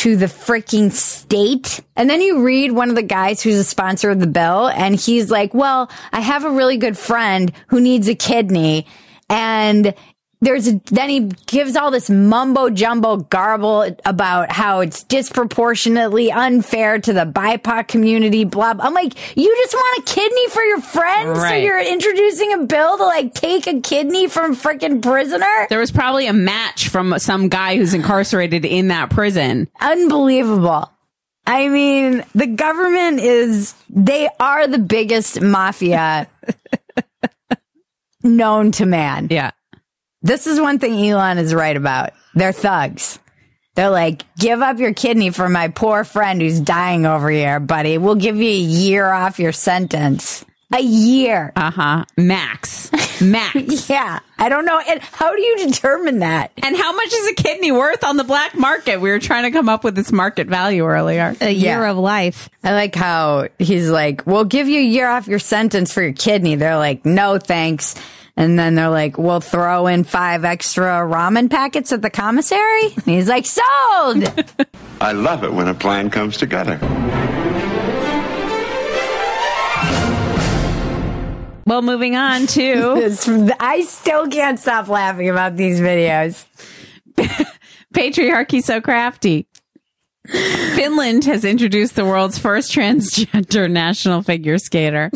To 0.00 0.16
the 0.16 0.25
freaking 0.25 0.90
state. 0.90 1.80
And 1.95 2.09
then 2.09 2.23
you 2.23 2.42
read 2.42 2.73
one 2.73 2.88
of 2.88 2.95
the 2.95 3.02
guys 3.02 3.42
who's 3.42 3.57
a 3.57 3.64
sponsor 3.64 4.09
of 4.09 4.19
the 4.19 4.26
bill 4.26 4.69
and 4.69 4.97
he's 4.97 5.30
like, 5.30 5.52
well, 5.52 5.90
I 6.11 6.21
have 6.21 6.47
a 6.47 6.50
really 6.50 6.78
good 6.78 6.97
friend 6.97 7.52
who 7.66 7.83
needs 7.83 8.09
a 8.09 8.14
kidney 8.14 8.87
and 9.28 9.92
there's 10.41 10.73
then 10.85 11.11
he 11.11 11.21
gives 11.47 11.77
all 11.77 11.91
this 11.91 12.09
mumbo 12.09 12.71
jumbo 12.71 13.19
garble 13.19 13.95
about 14.05 14.51
how 14.51 14.81
it's 14.81 15.03
disproportionately 15.03 16.33
unfair 16.33 16.99
to 16.99 17.13
the 17.13 17.27
BIPOC 17.27 17.89
community. 17.89 18.45
Blah. 18.45 18.75
blah. 18.75 18.87
I'm 18.87 18.95
like, 18.95 19.15
you 19.37 19.55
just 19.57 19.75
want 19.75 19.99
a 19.99 20.15
kidney 20.15 20.49
for 20.49 20.63
your 20.63 20.81
friend, 20.81 21.37
so 21.37 21.55
you're 21.55 21.81
introducing 21.81 22.55
a 22.55 22.59
bill 22.65 22.97
to 22.97 23.05
like 23.05 23.35
take 23.35 23.67
a 23.67 23.81
kidney 23.81 24.29
from 24.29 24.53
a 24.53 24.55
freaking 24.55 25.03
prisoner. 25.03 25.67
There 25.69 25.79
was 25.79 25.91
probably 25.91 26.27
a 26.27 26.33
match 26.33 26.89
from 26.89 27.19
some 27.19 27.49
guy 27.49 27.77
who's 27.77 27.93
incarcerated 27.93 28.65
in 28.65 28.89
that 28.89 29.11
prison. 29.11 29.69
unbelievable. 29.81 30.91
I 31.47 31.69
mean, 31.69 32.25
the 32.35 32.47
government 32.47 33.21
is, 33.21 33.75
they 33.89 34.29
are 34.39 34.69
the 34.69 34.79
biggest 34.79 35.41
mafia 35.41 36.29
known 38.23 38.73
to 38.73 38.87
man. 38.87 39.29
Yeah. 39.31 39.51
This 40.23 40.47
is 40.47 40.61
one 40.61 40.79
thing 40.79 40.95
Elon 41.11 41.39
is 41.39 41.55
right 41.55 41.77
about. 41.77 42.11
They're 42.35 42.53
thugs. 42.53 43.19
They're 43.75 43.91
like, 43.91 44.23
give 44.37 44.61
up 44.61 44.79
your 44.79 44.93
kidney 44.93 45.31
for 45.31 45.49
my 45.49 45.69
poor 45.69 46.05
friend 46.05 46.41
who's 46.43 46.61
dying 46.61 47.07
over 47.07 47.31
here, 47.31 47.61
buddy. 47.61 47.99
We'll 47.99 48.17
give 48.17 48.37
you 48.37 48.49
a 48.50 48.53
year 48.53 49.09
off 49.11 49.39
your 49.39 49.53
sentence. 49.53 50.45
A 50.73 50.81
year. 50.81 51.53
Uh 51.57 51.71
huh. 51.71 52.05
Max. 52.17 52.91
Max. 53.23 53.89
Yeah. 53.91 54.21
I 54.39 54.49
don't 54.49 54.65
know. 54.65 54.79
And 54.79 55.00
how 55.00 55.35
do 55.35 55.43
you 55.43 55.67
determine 55.67 56.21
that? 56.21 56.53
and 56.62 56.77
how 56.77 56.93
much 56.93 57.12
is 57.12 57.29
a 57.29 57.35
kidney 57.35 57.73
worth 57.73 58.05
on 58.05 58.17
the 58.17 58.25
black 58.25 58.55
market? 58.57 59.00
We 59.00 59.11
were 59.11 59.19
trying 59.19 59.45
to 59.45 59.50
come 59.50 59.69
up 59.69 59.83
with 59.83 59.95
this 59.97 60.12
market 60.12 60.47
value 60.47 60.85
earlier. 60.87 61.35
A 61.41 61.50
year 61.50 61.81
Yeah. 61.81 61.91
of 61.91 61.97
life. 61.97 62.49
I 62.62 62.73
like 62.73 62.95
how 62.95 63.49
he's 63.59 63.89
like, 63.91 64.27
we'll 64.27 64.45
give 64.45 64.69
you 64.69 64.79
a 64.81 64.85
year 64.85 65.09
off 65.09 65.27
your 65.27 65.39
sentence 65.41 65.93
for 65.93 66.03
your 66.03 66.12
kidney. 66.12 66.55
They're 66.55 66.77
like, 66.79 67.05
no, 67.05 67.39
thanks. 67.39 67.95
And 68.41 68.59
then 68.59 68.75
they're 68.75 68.89
like, 68.89 69.19
we'll 69.19 69.41
throw 69.41 69.87
in 69.87 70.03
five 70.03 70.47
extra 70.47 70.83
ramen 70.83 71.51
packets 71.51 71.93
at 71.93 72.01
the 72.01 72.09
commissary. 72.09 72.85
And 72.87 73.05
he's 73.05 73.29
like, 73.29 73.45
sold. 73.45 74.25
I 75.03 75.13
love 75.13 75.45
it 75.45 75.53
when 75.53 75.69
a 75.69 75.75
plan 75.75 76.09
comes 76.09 76.39
together. 76.39 76.79
Well, 81.67 81.83
moving 81.83 82.17
on 82.17 82.47
to. 82.47 83.55
I 83.61 83.83
still 83.83 84.27
can't 84.29 84.59
stop 84.59 84.89
laughing 84.89 85.29
about 85.29 85.59
these 85.59 85.79
videos. 85.79 86.43
patriarchy 87.95 88.63
so 88.63 88.81
crafty. 88.81 89.49
Finland 90.27 91.27
has 91.27 91.45
introduced 91.45 91.95
the 91.95 92.07
world's 92.07 92.39
first 92.39 92.73
transgender 92.73 93.71
national 93.71 94.23
figure 94.23 94.57
skater. 94.57 95.11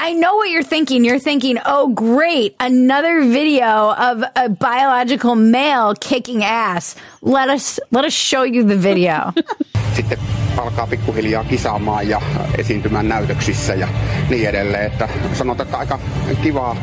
I 0.00 0.12
know 0.12 0.36
what 0.36 0.48
you're 0.48 0.62
thinking. 0.62 1.04
You're 1.04 1.18
thinking, 1.18 1.58
oh, 1.66 1.88
great, 1.88 2.54
another 2.60 3.22
video 3.24 3.92
of 3.92 4.22
a 4.36 4.48
biological 4.48 5.34
male 5.34 5.94
kicking 5.94 6.44
ass. 6.44 6.94
Let 7.20 7.48
us 7.50 7.80
let 7.90 8.04
us 8.04 8.14
show 8.14 8.44
you 8.44 8.62
the 8.62 8.76
video. 8.76 9.32
sitten 9.96 10.18
alkaa 10.56 10.86
pikkuhiljaa 10.86 11.44
kisaamaan 11.44 12.08
ja 12.08 12.20
esiintymään 12.58 13.08
näytöksissä 13.08 13.74
ja 13.74 13.88
niin 14.30 14.48
edelleen. 14.48 14.86
Että 14.86 15.08
sanotaan, 15.34 15.66
että 15.66 15.78
aika 15.78 15.98
kivaa 16.42 16.76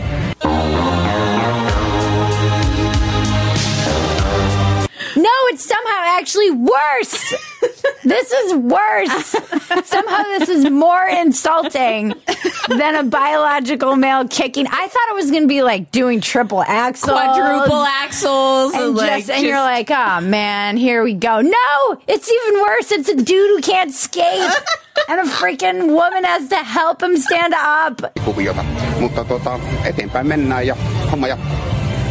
it's 5.47 5.65
somehow 5.65 6.17
actually 6.19 6.51
worse. 6.51 7.33
this 8.03 8.31
is 8.31 8.53
worse. 8.55 9.35
somehow 9.85 10.23
this 10.37 10.49
is 10.49 10.69
more 10.69 11.07
insulting 11.07 12.13
than 12.69 12.95
a 12.95 13.03
biological 13.03 13.95
male 13.95 14.27
kicking. 14.27 14.67
I 14.67 14.87
thought 14.87 15.09
it 15.09 15.15
was 15.15 15.31
going 15.31 15.43
to 15.43 15.47
be 15.47 15.61
like 15.61 15.91
doing 15.91 16.21
triple 16.21 16.61
axles. 16.61 17.19
Quadruple 17.19 17.83
axles. 17.83 18.73
And, 18.73 18.95
like, 18.95 19.25
just, 19.25 19.29
and 19.31 19.43
you're 19.45 19.59
like, 19.59 19.89
oh 19.91 20.21
man, 20.21 20.77
here 20.77 21.03
we 21.03 21.13
go. 21.13 21.41
No, 21.41 22.01
it's 22.07 22.31
even 22.31 22.61
worse. 22.61 22.91
It's 22.91 23.09
a 23.09 23.15
dude 23.15 23.27
who 23.27 23.61
can't 23.61 23.93
skate, 23.93 24.51
and 25.09 25.19
a 25.19 25.23
freaking 25.23 25.93
woman 25.93 26.23
has 26.23 26.49
to 26.49 26.57
help 26.57 27.01
him 27.01 27.17
stand 27.17 27.53
up. 27.53 28.01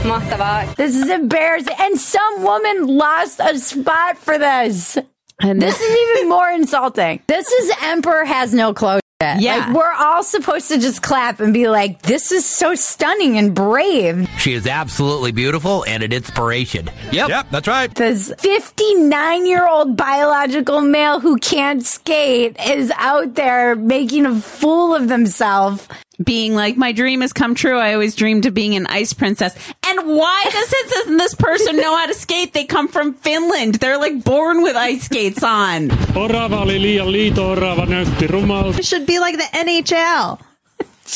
Kuviota. 0.04 0.20
Mutta 0.20 0.37
tuota, 0.37 0.61
eteenpäin 0.62 0.66
mennään 0.66 0.66
ja 0.66 0.66
homma 0.66 0.68
ja 0.68 0.75
This 0.76 0.96
is 0.96 1.11
embarrassing. 1.11 1.80
And 1.80 1.99
some 1.99 2.42
woman 2.42 2.99
lost 2.99 3.40
a 3.40 3.58
spot 3.58 4.16
for 4.25 4.38
this. 4.38 4.99
And 5.42 5.61
This 5.62 5.80
is 5.80 5.90
even 5.90 6.28
more 6.28 6.52
insulting. 6.54 7.20
This 7.26 7.46
is 7.49 7.70
Emperor 7.82 8.25
has 8.26 8.52
no 8.54 8.73
clothes. 8.75 9.00
yet. 9.23 9.40
Yeah. 9.40 9.56
Like, 9.56 9.75
we're 9.76 9.92
all 9.92 10.23
supposed 10.23 10.68
to 10.68 10.78
just 10.78 11.02
clap 11.02 11.40
and 11.40 11.52
be 11.54 11.68
like, 11.68 12.02
this 12.02 12.32
is 12.32 12.44
so 12.44 12.75
stunning 12.75 13.38
and 13.38 13.54
brave. 13.54 14.28
She 14.38 14.52
is 14.54 14.66
absolutely 14.66 15.32
beautiful 15.32 15.84
and 15.88 16.02
an 16.02 16.12
inspiration. 16.12 16.90
Yep. 17.12 17.28
Yep, 17.28 17.46
that's 17.50 17.68
right. 17.68 17.94
This 17.94 18.32
59 18.38 19.46
year 19.46 19.66
old 19.68 19.96
biological 19.96 20.80
male 20.80 21.20
who 21.20 21.37
can't 21.38 21.84
skate 21.87 22.56
is 22.66 22.92
out 22.96 23.34
there 23.34 23.75
making 23.76 24.26
a 24.26 24.34
fool 24.40 24.94
of 24.94 25.08
themselves. 25.08 25.88
Being 26.23 26.54
like, 26.54 26.76
my 26.76 26.92
dream 26.92 27.21
has 27.21 27.33
come 27.33 27.54
true. 27.54 27.78
I 27.78 27.92
always 27.94 28.14
dreamed 28.14 28.47
of 28.47 28.54
being 28.54 28.75
an 28.76 28.87
ice 28.87 29.12
princess. 29.12 29.54
And 29.87 30.09
why 30.09 30.44
does 30.50 30.73
it, 30.73 30.90
doesn't 30.90 31.16
this 31.16 31.35
person 31.35 31.76
know 31.76 31.97
how 31.97 32.06
to 32.06 32.14
skate? 32.14 32.52
They 32.52 32.64
come 32.64 32.88
from 32.88 33.14
Finland. 33.14 33.76
They're 33.76 33.99
like 33.99 34.23
born 34.25 34.62
with 34.62 34.76
ice 34.76 35.04
skates 35.04 35.42
on. 35.42 35.88
Orava 36.14 36.61
oli 36.61 36.78
liian 36.78 37.11
liito, 37.11 37.56
orava 37.56 37.87
näytti 37.87 38.28
rumalta. 38.28 38.78
It 38.78 38.85
should 38.85 39.06
be 39.06 39.18
like 39.18 39.37
the 39.37 39.49
NHL. 39.56 40.40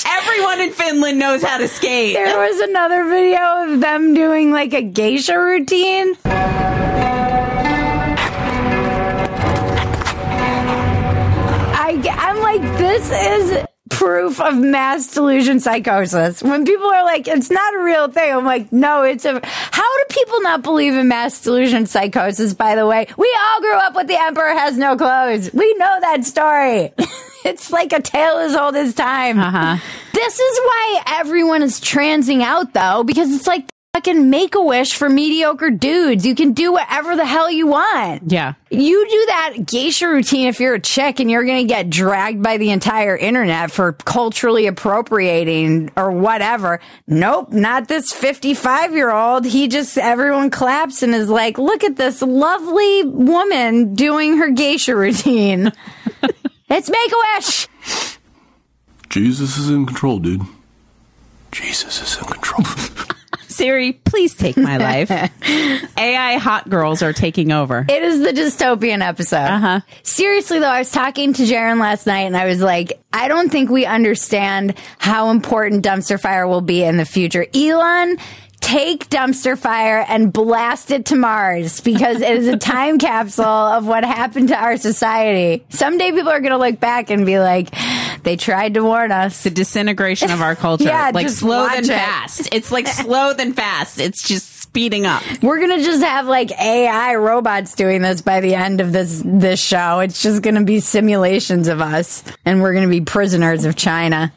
Everyone 0.06 0.60
in 0.60 0.72
Finland 0.72 1.18
knows 1.18 1.42
how 1.42 1.56
to 1.58 1.66
skate. 1.66 2.14
There 2.14 2.38
was 2.38 2.60
another 2.60 3.04
video 3.04 3.72
of 3.72 3.80
them 3.80 4.12
doing 4.14 4.52
like 4.52 4.74
a 4.74 4.82
geisha 4.82 5.38
routine. 5.38 6.14
I, 11.80 11.98
I'm 12.18 12.40
like, 12.42 12.60
this 12.78 13.10
is 13.10 13.64
proof 13.90 14.40
of 14.40 14.56
mass 14.56 15.08
delusion 15.08 15.60
psychosis. 15.60 16.42
When 16.42 16.64
people 16.64 16.86
are 16.86 17.04
like, 17.04 17.28
it's 17.28 17.50
not 17.50 17.74
a 17.74 17.78
real 17.82 18.08
thing, 18.08 18.32
I'm 18.32 18.44
like, 18.44 18.72
no, 18.72 19.02
it's 19.02 19.24
a. 19.24 19.40
How 19.44 19.98
do 19.98 20.04
people 20.10 20.40
not 20.42 20.62
believe 20.62 20.94
in 20.94 21.08
mass 21.08 21.40
delusion 21.40 21.86
psychosis, 21.86 22.54
by 22.54 22.74
the 22.74 22.86
way? 22.86 23.06
We 23.16 23.36
all 23.40 23.60
grew 23.60 23.76
up 23.76 23.94
with 23.94 24.06
the 24.06 24.20
emperor 24.20 24.50
has 24.50 24.76
no 24.76 24.96
clothes. 24.96 25.52
We 25.52 25.74
know 25.74 25.98
that 26.00 26.24
story. 26.24 26.92
it's 27.44 27.70
like 27.70 27.92
a 27.92 28.00
tale 28.00 28.38
as 28.38 28.54
old 28.54 28.76
as 28.76 28.94
time. 28.94 29.38
Uh-huh. 29.38 29.76
This 30.12 30.38
is 30.38 30.58
why 30.58 31.02
everyone 31.06 31.62
is 31.62 31.80
transing 31.80 32.42
out, 32.42 32.72
though, 32.72 33.04
because 33.04 33.32
it's 33.34 33.46
like 33.46 33.66
fucking 33.98 34.30
make 34.30 34.54
a 34.54 34.62
wish 34.62 34.94
for 34.94 35.08
mediocre 35.08 35.70
dudes. 35.70 36.24
You 36.24 36.36
can 36.36 36.52
do 36.52 36.72
whatever 36.72 37.16
the 37.16 37.26
hell 37.26 37.50
you 37.50 37.66
want. 37.66 38.30
Yeah. 38.30 38.54
You 38.70 39.08
do 39.08 39.24
that 39.26 39.66
geisha 39.66 40.08
routine 40.08 40.46
if 40.46 40.60
you're 40.60 40.74
a 40.74 40.80
chick 40.80 41.18
and 41.18 41.28
you're 41.28 41.44
going 41.44 41.66
to 41.66 41.74
get 41.74 41.90
dragged 41.90 42.40
by 42.40 42.58
the 42.58 42.70
entire 42.70 43.16
internet 43.16 43.72
for 43.72 43.94
culturally 43.94 44.68
appropriating 44.68 45.90
or 45.96 46.12
whatever. 46.12 46.78
Nope, 47.08 47.50
not 47.50 47.88
this 47.88 48.12
55 48.12 48.94
year 48.94 49.10
old. 49.10 49.44
He 49.44 49.66
just, 49.66 49.98
everyone 49.98 50.50
claps 50.50 51.02
and 51.02 51.12
is 51.12 51.28
like, 51.28 51.58
look 51.58 51.82
at 51.82 51.96
this 51.96 52.22
lovely 52.22 53.02
woman 53.02 53.94
doing 53.94 54.36
her 54.36 54.50
geisha 54.50 54.94
routine. 54.94 55.72
it's 56.70 56.88
make 56.88 57.12
a 57.12 57.36
wish. 57.36 57.68
Jesus 59.08 59.58
is 59.58 59.68
in 59.68 59.86
control, 59.86 60.20
dude. 60.20 60.42
Jesus 61.50 62.00
is 62.00 62.16
in 62.16 62.24
control. 62.32 62.64
Siri, 63.58 63.92
please 63.92 64.34
take 64.34 64.56
my 64.56 64.76
life. 64.76 65.10
AI 65.98 66.36
hot 66.36 66.70
girls 66.70 67.02
are 67.02 67.12
taking 67.12 67.50
over. 67.50 67.84
It 67.88 68.02
is 68.04 68.20
the 68.20 68.30
dystopian 68.30 69.04
episode. 69.04 69.38
Uh-huh. 69.38 69.80
Seriously, 70.04 70.60
though, 70.60 70.70
I 70.70 70.78
was 70.78 70.92
talking 70.92 71.32
to 71.32 71.42
Jaron 71.42 71.80
last 71.80 72.06
night 72.06 72.20
and 72.20 72.36
I 72.36 72.46
was 72.46 72.62
like, 72.62 73.02
I 73.12 73.26
don't 73.26 73.50
think 73.50 73.68
we 73.68 73.84
understand 73.84 74.76
how 74.98 75.30
important 75.30 75.84
dumpster 75.84 76.20
fire 76.20 76.46
will 76.46 76.60
be 76.60 76.84
in 76.84 76.98
the 76.98 77.04
future. 77.04 77.46
Elon 77.52 78.18
take 78.60 79.08
dumpster 79.08 79.58
fire 79.58 80.04
and 80.08 80.32
blast 80.32 80.90
it 80.90 81.06
to 81.06 81.16
Mars 81.16 81.80
because 81.80 82.20
it 82.20 82.36
is 82.36 82.46
a 82.46 82.56
time 82.56 82.98
capsule 83.00 83.44
of 83.44 83.86
what 83.86 84.04
happened 84.04 84.48
to 84.48 84.56
our 84.56 84.76
society. 84.76 85.64
Someday 85.70 86.12
people 86.12 86.28
are 86.30 86.40
going 86.40 86.52
to 86.52 86.58
look 86.58 86.78
back 86.78 87.10
and 87.10 87.26
be 87.26 87.38
like, 87.40 87.70
they 88.22 88.36
tried 88.36 88.74
to 88.74 88.82
warn 88.82 89.12
us. 89.12 89.42
The 89.42 89.50
disintegration 89.50 90.30
of 90.30 90.40
our 90.40 90.54
culture. 90.66 90.84
Yeah, 90.84 91.10
like 91.14 91.28
slow 91.28 91.68
than 91.68 91.84
it. 91.84 91.88
fast. 91.88 92.48
It's 92.52 92.70
like 92.72 92.86
slow 92.88 93.32
than 93.32 93.52
fast. 93.52 94.00
It's 94.00 94.26
just 94.26 94.60
speeding 94.60 95.06
up. 95.06 95.22
We're 95.42 95.60
gonna 95.60 95.82
just 95.82 96.02
have 96.04 96.26
like 96.26 96.50
AI 96.52 97.14
robots 97.16 97.74
doing 97.74 98.02
this 98.02 98.22
by 98.22 98.40
the 98.40 98.54
end 98.54 98.80
of 98.80 98.92
this 98.92 99.22
this 99.24 99.60
show. 99.60 100.00
It's 100.00 100.22
just 100.22 100.42
gonna 100.42 100.64
be 100.64 100.80
simulations 100.80 101.68
of 101.68 101.80
us, 101.80 102.22
and 102.44 102.60
we're 102.60 102.74
gonna 102.74 102.88
be 102.88 103.00
prisoners 103.00 103.64
of 103.64 103.76
China. 103.76 104.32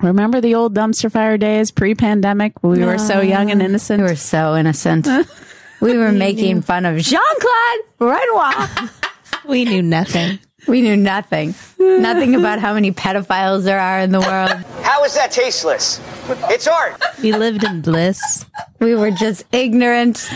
Remember 0.00 0.40
the 0.40 0.54
old 0.54 0.76
dumpster 0.76 1.10
fire 1.10 1.36
days 1.38 1.72
pre-pandemic? 1.72 2.62
We 2.62 2.84
were 2.84 2.98
so 2.98 3.18
ah, 3.18 3.20
young 3.20 3.50
and 3.50 3.60
innocent. 3.60 4.00
We 4.00 4.08
were 4.08 4.14
so 4.14 4.54
innocent. 4.54 5.08
we 5.80 5.96
were 5.96 6.12
making 6.12 6.62
fun 6.62 6.86
of 6.86 6.98
Jean 6.98 7.20
Claude 7.40 7.80
Renoir. 7.98 8.90
We 9.44 9.64
knew 9.64 9.82
nothing. 9.82 10.38
We 10.68 10.82
knew 10.82 10.96
nothing, 10.96 11.54
nothing 11.78 12.34
about 12.34 12.58
how 12.58 12.74
many 12.74 12.92
pedophiles 12.92 13.64
there 13.64 13.80
are 13.80 14.00
in 14.00 14.12
the 14.12 14.20
world. 14.20 14.50
How 14.82 15.02
is 15.02 15.14
that 15.14 15.32
tasteless? 15.32 15.98
It's 16.50 16.66
art. 16.66 17.02
We 17.22 17.32
lived 17.32 17.64
in 17.64 17.80
bliss. 17.80 18.44
We 18.78 18.94
were 18.94 19.10
just 19.10 19.44
ignorant 19.50 20.28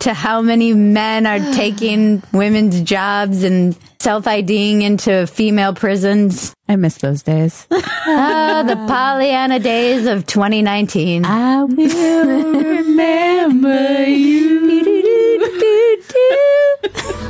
to 0.00 0.12
how 0.12 0.42
many 0.42 0.74
men 0.74 1.26
are 1.26 1.38
taking 1.54 2.22
women's 2.32 2.82
jobs 2.82 3.44
and 3.44 3.74
self 3.98 4.26
IDing 4.26 4.82
into 4.82 5.26
female 5.26 5.72
prisons. 5.72 6.54
I 6.68 6.76
miss 6.76 6.98
those 6.98 7.22
days. 7.22 7.66
Ah, 8.08 8.62
the 8.64 8.76
Pollyanna 8.76 9.58
days 9.58 10.06
of 10.06 10.26
2019. 10.26 11.24
I 11.24 11.64
will 11.64 12.62
remember 12.62 14.04
you. 14.04 14.56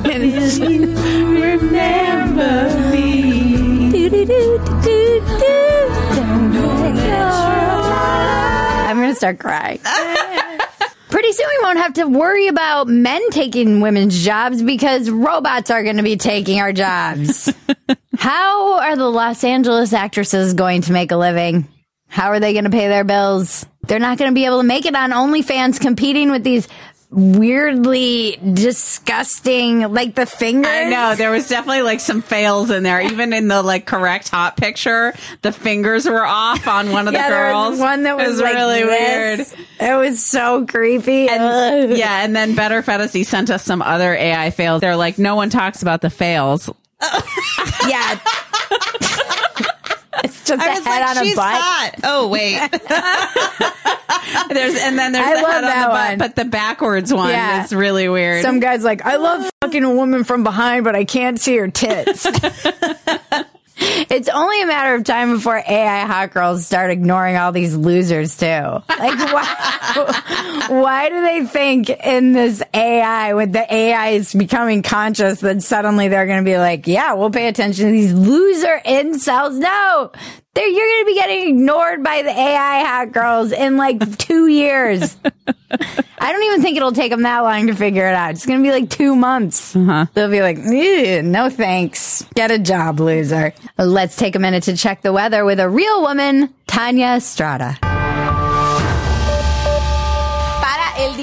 remember 0.04 2.15
start 9.16 9.38
crying. 9.38 9.80
Pretty 11.10 11.32
soon 11.32 11.46
we 11.48 11.58
won't 11.62 11.78
have 11.78 11.94
to 11.94 12.06
worry 12.06 12.48
about 12.48 12.88
men 12.88 13.30
taking 13.30 13.80
women's 13.80 14.24
jobs 14.24 14.62
because 14.62 15.08
robots 15.08 15.70
are 15.70 15.82
going 15.82 15.96
to 15.96 16.02
be 16.02 16.16
taking 16.16 16.60
our 16.60 16.72
jobs. 16.72 17.52
How 18.16 18.80
are 18.80 18.96
the 18.96 19.08
Los 19.08 19.44
Angeles 19.44 19.92
actresses 19.92 20.54
going 20.54 20.82
to 20.82 20.92
make 20.92 21.12
a 21.12 21.16
living? 21.16 21.68
How 22.08 22.28
are 22.28 22.40
they 22.40 22.52
going 22.52 22.64
to 22.64 22.70
pay 22.70 22.88
their 22.88 23.04
bills? 23.04 23.66
They're 23.86 23.98
not 23.98 24.18
going 24.18 24.30
to 24.30 24.34
be 24.34 24.46
able 24.46 24.60
to 24.60 24.66
make 24.66 24.84
it 24.86 24.94
on 24.94 25.10
OnlyFans 25.10 25.80
competing 25.80 26.30
with 26.30 26.42
these 26.42 26.66
weirdly 27.10 28.38
disgusting, 28.52 29.80
like 29.92 30.14
the 30.14 30.26
fingers. 30.26 30.70
I 30.70 30.84
know 30.90 31.14
there 31.14 31.30
was 31.30 31.48
definitely 31.48 31.82
like 31.82 32.00
some 32.00 32.22
fails 32.22 32.70
in 32.70 32.82
there. 32.82 33.00
Even 33.00 33.32
in 33.32 33.48
the 33.48 33.62
like 33.62 33.86
correct 33.86 34.28
hot 34.28 34.56
picture, 34.56 35.14
the 35.42 35.52
fingers 35.52 36.06
were 36.06 36.24
off 36.24 36.66
on 36.66 36.90
one 36.92 37.06
of 37.08 37.14
the 37.14 37.18
yeah, 37.20 37.28
there 37.30 37.50
girls. 37.52 37.70
was 37.72 37.80
one 37.80 38.02
that 38.02 38.18
It 38.20 38.26
was, 38.26 38.40
like 38.40 38.54
really 38.54 38.82
this. 38.82 39.54
weird. 39.54 39.66
It 39.80 39.94
was 39.96 40.24
so 40.24 40.66
creepy. 40.66 41.28
And, 41.28 41.96
yeah, 41.96 42.24
and 42.24 42.34
then 42.34 42.54
Better 42.54 42.82
Fantasy 42.82 43.24
sent 43.24 43.50
us 43.50 43.64
some 43.64 43.82
other 43.82 44.14
AI 44.14 44.50
fails. 44.50 44.80
They're 44.80 44.96
like, 44.96 45.18
no 45.18 45.36
one 45.36 45.50
talks 45.50 45.82
about 45.82 46.00
the 46.00 46.10
fails. 46.10 46.68
yeah. 47.88 48.18
it's 50.24 50.44
just 50.44 50.62
I 50.62 50.66
a 50.66 50.70
was 50.76 50.84
head 50.84 51.00
like, 51.00 51.10
on 51.10 51.16
a 51.16 51.24
she's 51.24 51.36
butt. 51.36 51.44
hot. 51.54 51.90
Oh 52.04 52.28
wait, 52.28 52.58
There's 54.48 54.76
and 54.80 54.98
then 54.98 55.12
there's 55.12 55.26
I 55.26 55.36
the 55.36 55.42
love 55.42 55.52
head 55.52 55.64
on 55.64 55.70
that 55.70 55.86
the 55.86 55.92
butt, 55.92 56.18
but 56.18 56.36
the 56.36 56.44
backwards 56.48 57.12
one 57.12 57.30
Yeah. 57.30 57.64
is 57.64 57.72
really 57.74 58.08
weird. 58.08 58.42
Some 58.42 58.60
guy's 58.60 58.84
like, 58.84 59.04
I 59.04 59.16
love 59.16 59.48
fucking 59.62 59.84
a 59.84 59.90
woman 59.94 60.24
from 60.24 60.42
behind, 60.44 60.84
but 60.84 60.94
I 60.96 61.04
can't 61.04 61.40
see 61.40 61.56
her 61.56 61.68
tits. 61.68 62.26
it's 63.78 64.28
only 64.28 64.62
a 64.62 64.66
matter 64.66 64.94
of 64.94 65.04
time 65.04 65.34
before 65.34 65.56
AI 65.56 66.06
hot 66.06 66.32
girls 66.32 66.64
start 66.64 66.90
ignoring 66.90 67.36
all 67.36 67.52
these 67.52 67.76
losers 67.76 68.34
too. 68.36 68.46
Like, 68.46 68.82
why, 68.88 70.64
why 70.68 71.08
do 71.10 71.20
they 71.20 71.44
think 71.44 71.90
in 71.90 72.32
this 72.32 72.62
AI, 72.72 73.34
with 73.34 73.52
the 73.52 73.72
AI 73.72 74.08
is 74.10 74.32
becoming 74.32 74.82
conscious, 74.82 75.40
that 75.40 75.62
suddenly 75.62 76.08
they're 76.08 76.26
going 76.26 76.42
to 76.42 76.50
be 76.50 76.56
like, 76.56 76.86
yeah, 76.86 77.12
we'll 77.12 77.30
pay 77.30 77.48
attention 77.48 77.86
to 77.86 77.92
these 77.92 78.14
loser 78.14 78.80
incels? 78.86 79.58
No. 79.58 80.10
They're, 80.56 80.66
you're 80.68 80.86
going 80.88 81.02
to 81.02 81.06
be 81.06 81.14
getting 81.14 81.48
ignored 81.50 82.02
by 82.02 82.22
the 82.22 82.30
AI 82.30 82.82
hot 82.82 83.12
girls 83.12 83.52
in 83.52 83.76
like 83.76 84.16
two 84.18 84.46
years. 84.46 85.14
I 86.18 86.32
don't 86.32 86.42
even 86.44 86.62
think 86.62 86.78
it'll 86.78 86.92
take 86.92 87.10
them 87.10 87.24
that 87.24 87.40
long 87.40 87.66
to 87.66 87.74
figure 87.74 88.08
it 88.08 88.14
out. 88.14 88.30
It's 88.30 88.46
going 88.46 88.60
to 88.60 88.62
be 88.62 88.72
like 88.72 88.88
two 88.88 89.14
months. 89.14 89.76
Uh-huh. 89.76 90.06
They'll 90.14 90.30
be 90.30 90.40
like, 90.40 90.56
"Ew, 90.56 91.22
no 91.22 91.50
thanks. 91.50 92.24
Get 92.34 92.50
a 92.50 92.58
job, 92.58 93.00
loser. 93.00 93.52
Let's 93.76 94.16
take 94.16 94.34
a 94.34 94.38
minute 94.38 94.62
to 94.64 94.76
check 94.78 95.02
the 95.02 95.12
weather 95.12 95.44
with 95.44 95.60
a 95.60 95.68
real 95.68 96.00
woman, 96.00 96.54
Tanya 96.66 97.16
Estrada. 97.16 97.76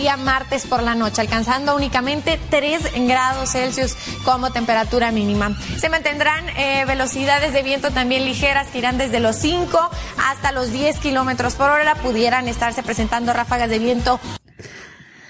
Día 0.04 0.18
martes 0.18 0.66
por 0.66 0.84
la 0.84 0.96
noche, 0.96 1.22
alcanzando 1.22 1.78
únicamente 1.78 2.38
3 2.50 2.92
grados 3.08 3.52
Celsius 3.52 3.96
como 4.26 4.52
temperatura 4.52 5.14
mínima. 5.14 5.58
Se 5.78 5.88
mantendrán 5.88 6.50
eh, 6.58 6.84
velocidades 6.86 7.54
de 7.54 7.64
viento 7.64 7.90
también 7.92 8.26
ligeras 8.26 8.68
que 8.68 8.80
irán 8.80 8.98
desde 8.98 9.22
los 9.22 9.38
5 9.38 9.80
hasta 10.22 10.52
los 10.52 10.74
10 10.74 10.98
kilómetros 10.98 11.56
por 11.56 11.70
hora. 11.70 11.96
Pudieran 11.96 12.50
estarse 12.50 12.84
presentando 12.84 13.32
ráfagas 13.32 13.70
de 13.70 13.80
viento 13.80 14.20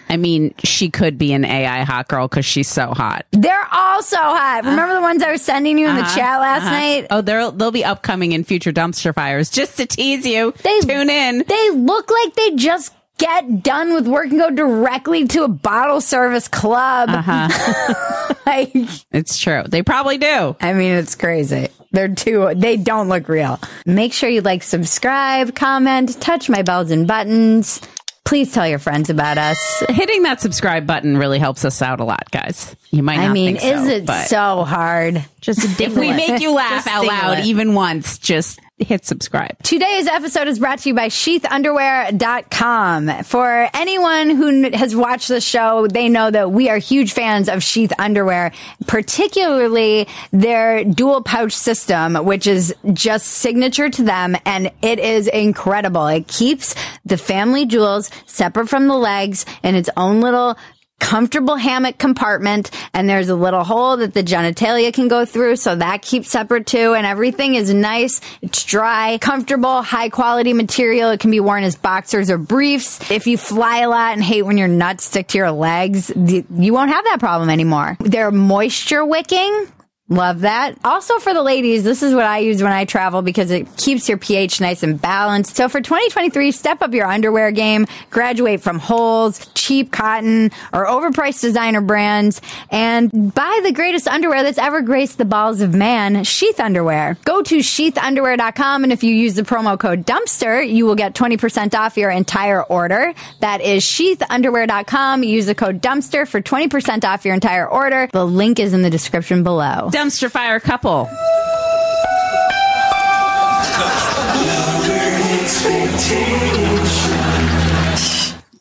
I 0.09 0.17
mean, 0.17 0.53
she 0.63 0.89
could 0.89 1.17
be 1.17 1.33
an 1.33 1.43
AI 1.45 1.83
hot 1.83 2.07
girl 2.07 2.27
because 2.27 2.45
she's 2.45 2.67
so 2.67 2.93
hot. 2.93 3.25
They're 3.31 3.67
all 3.71 4.03
so 4.03 4.17
hot. 4.17 4.63
Remember 4.63 4.93
the 4.93 5.01
ones 5.01 5.23
I 5.23 5.31
was 5.31 5.41
sending 5.41 5.77
you 5.79 5.87
in 5.87 5.95
the 5.95 6.01
Uh-huh, 6.01 6.15
chat 6.15 6.39
last 6.39 6.63
uh-huh. 6.63 6.71
night? 6.71 7.07
Oh, 7.09 7.21
they'll 7.21 7.51
they'll 7.51 7.71
be 7.71 7.83
upcoming 7.83 8.31
in 8.31 8.43
future 8.43 8.71
dumpster 8.71 9.13
fires. 9.13 9.49
Just 9.49 9.77
to 9.77 9.85
tease 9.87 10.25
you, 10.25 10.53
They 10.63 10.79
tune 10.81 11.09
in. 11.09 11.43
They 11.47 11.69
look 11.71 12.11
like 12.11 12.35
they 12.35 12.51
just 12.55 12.93
get 13.23 13.63
done 13.63 13.93
with 13.93 14.07
work 14.07 14.29
and 14.29 14.39
go 14.39 14.49
directly 14.49 15.27
to 15.27 15.43
a 15.43 15.47
bottle 15.47 16.01
service 16.01 16.47
club. 16.47 17.09
Uh-huh. 17.09 18.33
like, 18.45 18.73
It's 19.11 19.37
true. 19.37 19.63
They 19.67 19.81
probably 19.81 20.17
do. 20.17 20.55
I 20.59 20.73
mean, 20.73 20.93
it's 20.93 21.15
crazy. 21.15 21.69
They're 21.91 22.13
too, 22.13 22.51
they 22.55 22.75
don't 22.77 23.07
look 23.07 23.29
real. 23.29 23.59
Make 23.85 24.13
sure 24.13 24.29
you 24.29 24.41
like, 24.41 24.63
subscribe, 24.63 25.55
comment, 25.55 26.19
touch 26.19 26.49
my 26.49 26.63
bells 26.63 26.91
and 26.91 27.07
buttons. 27.07 27.81
Please 28.25 28.51
tell 28.51 28.67
your 28.67 28.79
friends 28.79 29.09
about 29.09 29.37
us. 29.37 29.83
Hitting 29.89 30.23
that 30.23 30.41
subscribe 30.41 30.87
button 30.87 31.17
really 31.17 31.39
helps 31.39 31.65
us 31.65 31.81
out 31.81 31.99
a 31.99 32.05
lot, 32.05 32.31
guys. 32.31 32.75
You 32.89 33.03
might 33.03 33.17
not 33.17 33.29
I 33.29 33.33
mean, 33.33 33.59
so, 33.59 33.67
is 33.67 33.87
it 33.87 34.09
so 34.27 34.63
hard? 34.63 35.23
Just 35.41 35.79
if 35.79 35.95
we 35.95 36.09
make 36.11 36.41
you 36.41 36.53
laugh 36.53 36.87
out 36.87 37.05
loud 37.05 37.39
it. 37.39 37.45
even 37.45 37.73
once, 37.73 38.17
just 38.17 38.59
hit 38.83 39.05
subscribe. 39.05 39.61
Today's 39.63 40.07
episode 40.07 40.47
is 40.47 40.59
brought 40.59 40.79
to 40.79 40.89
you 40.89 40.95
by 40.95 41.07
sheathunderwear.com. 41.07 43.23
For 43.23 43.69
anyone 43.73 44.29
who 44.29 44.69
has 44.71 44.95
watched 44.95 45.27
the 45.27 45.41
show, 45.41 45.87
they 45.87 46.09
know 46.09 46.29
that 46.29 46.51
we 46.51 46.69
are 46.69 46.77
huge 46.77 47.13
fans 47.13 47.49
of 47.49 47.63
Sheath 47.63 47.91
Underwear, 47.97 48.51
particularly 48.87 50.07
their 50.31 50.83
dual 50.83 51.23
pouch 51.23 51.53
system, 51.53 52.15
which 52.25 52.47
is 52.47 52.75
just 52.93 53.27
signature 53.27 53.89
to 53.89 54.03
them. 54.03 54.35
And 54.45 54.71
it 54.81 54.99
is 54.99 55.27
incredible. 55.27 56.07
It 56.07 56.27
keeps 56.27 56.75
the 57.05 57.17
family 57.17 57.65
jewels 57.65 58.09
separate 58.25 58.67
from 58.67 58.87
the 58.87 58.97
legs 58.97 59.45
in 59.63 59.75
its 59.75 59.89
own 59.97 60.21
little 60.21 60.57
comfortable 61.03 61.57
hammock 61.57 61.97
compartment 61.97 62.71
and 62.93 63.09
there's 63.09 63.27
a 63.27 63.35
little 63.35 63.65
hole 63.65 63.97
that 63.97 64.13
the 64.13 64.23
genitalia 64.23 64.91
can 64.93 65.09
go 65.09 65.25
through 65.25 65.57
so 65.57 65.75
that 65.75 66.01
keeps 66.01 66.29
separate 66.29 66.65
too 66.65 66.93
and 66.93 67.05
everything 67.05 67.55
is 67.55 67.73
nice. 67.73 68.21
It's 68.41 68.63
dry 68.63 69.17
comfortable 69.19 69.81
high 69.81 70.07
quality 70.07 70.53
material. 70.53 71.09
It 71.09 71.19
can 71.19 71.29
be 71.29 71.41
worn 71.41 71.65
as 71.65 71.75
boxers 71.75 72.31
or 72.31 72.37
briefs. 72.37 73.11
If 73.11 73.27
you 73.27 73.37
fly 73.37 73.79
a 73.79 73.89
lot 73.89 74.13
and 74.13 74.23
hate 74.23 74.43
when 74.43 74.57
your 74.57 74.69
nuts 74.69 75.03
stick 75.03 75.27
to 75.27 75.37
your 75.37 75.51
legs 75.51 76.09
you 76.15 76.73
won't 76.73 76.89
have 76.89 77.03
that 77.03 77.19
problem 77.19 77.49
anymore. 77.49 77.97
They're 77.99 78.31
moisture 78.31 79.03
wicking 79.03 79.67
Love 80.09 80.41
that. 80.41 80.77
Also 80.83 81.17
for 81.19 81.33
the 81.33 81.41
ladies, 81.41 81.85
this 81.85 82.03
is 82.03 82.13
what 82.13 82.25
I 82.25 82.39
use 82.39 82.61
when 82.61 82.73
I 82.73 82.83
travel 82.83 83.21
because 83.21 83.51
it 83.51 83.77
keeps 83.77 84.09
your 84.09 84.17
pH 84.17 84.59
nice 84.59 84.83
and 84.83 85.01
balanced. 85.01 85.55
So 85.55 85.69
for 85.69 85.79
2023, 85.79 86.51
step 86.51 86.81
up 86.81 86.93
your 86.93 87.07
underwear 87.07 87.51
game, 87.51 87.87
graduate 88.09 88.61
from 88.61 88.79
holes, 88.79 89.47
cheap 89.55 89.93
cotton, 89.93 90.51
or 90.73 90.85
overpriced 90.87 91.39
designer 91.39 91.79
brands, 91.79 92.41
and 92.69 93.33
buy 93.33 93.61
the 93.63 93.71
greatest 93.71 94.09
underwear 94.09 94.43
that's 94.43 94.57
ever 94.57 94.81
graced 94.81 95.19
the 95.19 95.25
balls 95.25 95.61
of 95.61 95.73
man, 95.73 96.25
Sheath 96.25 96.59
Underwear. 96.59 97.17
Go 97.23 97.41
to 97.41 97.59
sheathunderwear.com 97.59 98.83
and 98.83 98.91
if 98.91 99.05
you 99.05 99.15
use 99.15 99.35
the 99.35 99.43
promo 99.43 99.79
code 99.79 100.05
dumpster, 100.05 100.69
you 100.69 100.85
will 100.85 100.95
get 100.95 101.15
20% 101.15 101.73
off 101.75 101.95
your 101.95 102.11
entire 102.11 102.61
order. 102.61 103.13
That 103.39 103.61
is 103.61 103.83
sheathunderwear.com. 103.85 105.23
Use 105.23 105.45
the 105.45 105.55
code 105.55 105.81
dumpster 105.81 106.27
for 106.27 106.41
20% 106.41 107.05
off 107.05 107.23
your 107.23 107.33
entire 107.33 107.67
order. 107.67 108.09
The 108.11 108.27
link 108.27 108.59
is 108.59 108.73
in 108.73 108.81
the 108.81 108.89
description 108.89 109.43
below. 109.43 109.91
Dumpster 109.93 110.31
fire 110.31 110.59
couple. 110.59 111.07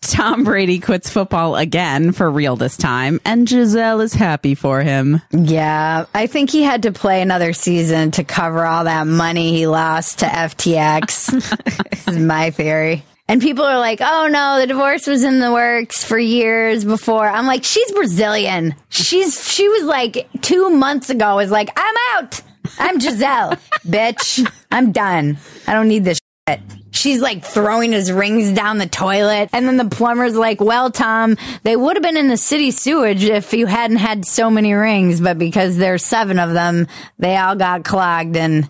Tom 0.03 0.45
Brady 0.45 0.79
quits 0.79 1.09
football 1.09 1.57
again 1.57 2.13
for 2.13 2.31
real 2.31 2.57
this 2.57 2.77
time, 2.77 3.19
and 3.25 3.49
Gisele 3.49 4.03
is 4.03 4.13
happy 4.13 4.55
for 4.55 4.83
him. 4.83 5.23
Yeah, 5.31 6.05
I 6.15 6.27
think 6.27 6.51
he 6.51 6.63
had 6.63 6.83
to 6.83 6.93
play 6.93 7.23
another 7.23 7.55
season 7.55 8.11
to 8.11 8.25
cover 8.25 8.67
all 8.67 8.85
that 8.85 9.07
money 9.07 9.53
he 9.53 9.67
lost 9.67 10.19
to 10.19 10.27
FTX. 10.27 12.09
is 12.09 12.19
my 12.19 12.51
theory. 12.51 13.05
And 13.29 13.41
people 13.41 13.65
are 13.65 13.79
like, 13.79 14.01
oh 14.01 14.29
no, 14.31 14.59
the 14.61 14.67
divorce 14.67 15.07
was 15.07 15.25
in 15.25 15.39
the 15.39 15.53
works 15.53 16.05
for 16.05 16.19
years 16.19 16.85
before. 16.85 17.27
I'm 17.27 17.47
like, 17.47 17.65
she's 17.65 17.91
Brazilian. 17.93 18.75
She's, 18.89 19.49
she 19.49 19.69
was 19.69 19.85
like 19.85 20.29
two 20.43 20.71
months 20.71 21.09
ago 21.09 21.37
was 21.37 21.51
like, 21.51 21.71
I'm 21.77 21.95
out. 22.15 22.41
I'm 22.79 22.99
Gisele, 22.99 23.57
bitch. 23.87 24.51
I'm 24.71 24.93
done. 24.93 25.39
I 25.67 25.75
don't 25.75 25.89
need 25.89 26.05
this 26.05 26.19
shit. 26.49 26.61
She's 26.91 27.21
like 27.21 27.45
throwing 27.45 27.93
his 27.93 28.13
rings 28.13 28.53
down 28.53 28.79
the 28.79 28.87
toilet. 28.87 29.49
And 29.53 29.67
then 29.67 29.77
the 29.77 29.87
plumber's 29.87 30.37
like, 30.37 30.61
well, 30.61 30.91
Tom, 30.91 31.37
they 31.63 31.75
would 31.75 31.97
have 31.97 32.03
been 32.03 32.17
in 32.17 32.29
the 32.29 32.37
city 32.37 32.71
sewage 32.71 33.25
if 33.25 33.55
you 33.55 33.67
hadn't 33.67 33.97
had 33.97 34.27
so 34.27 34.51
many 34.51 34.75
rings, 34.75 35.21
but 35.21 35.39
because 35.39 35.77
there's 35.77 36.05
seven 36.05 36.39
of 36.39 36.53
them, 36.53 36.87
they 37.19 37.37
all 37.37 37.57
got 37.57 37.85
clogged 37.85 38.37
and 38.37 38.69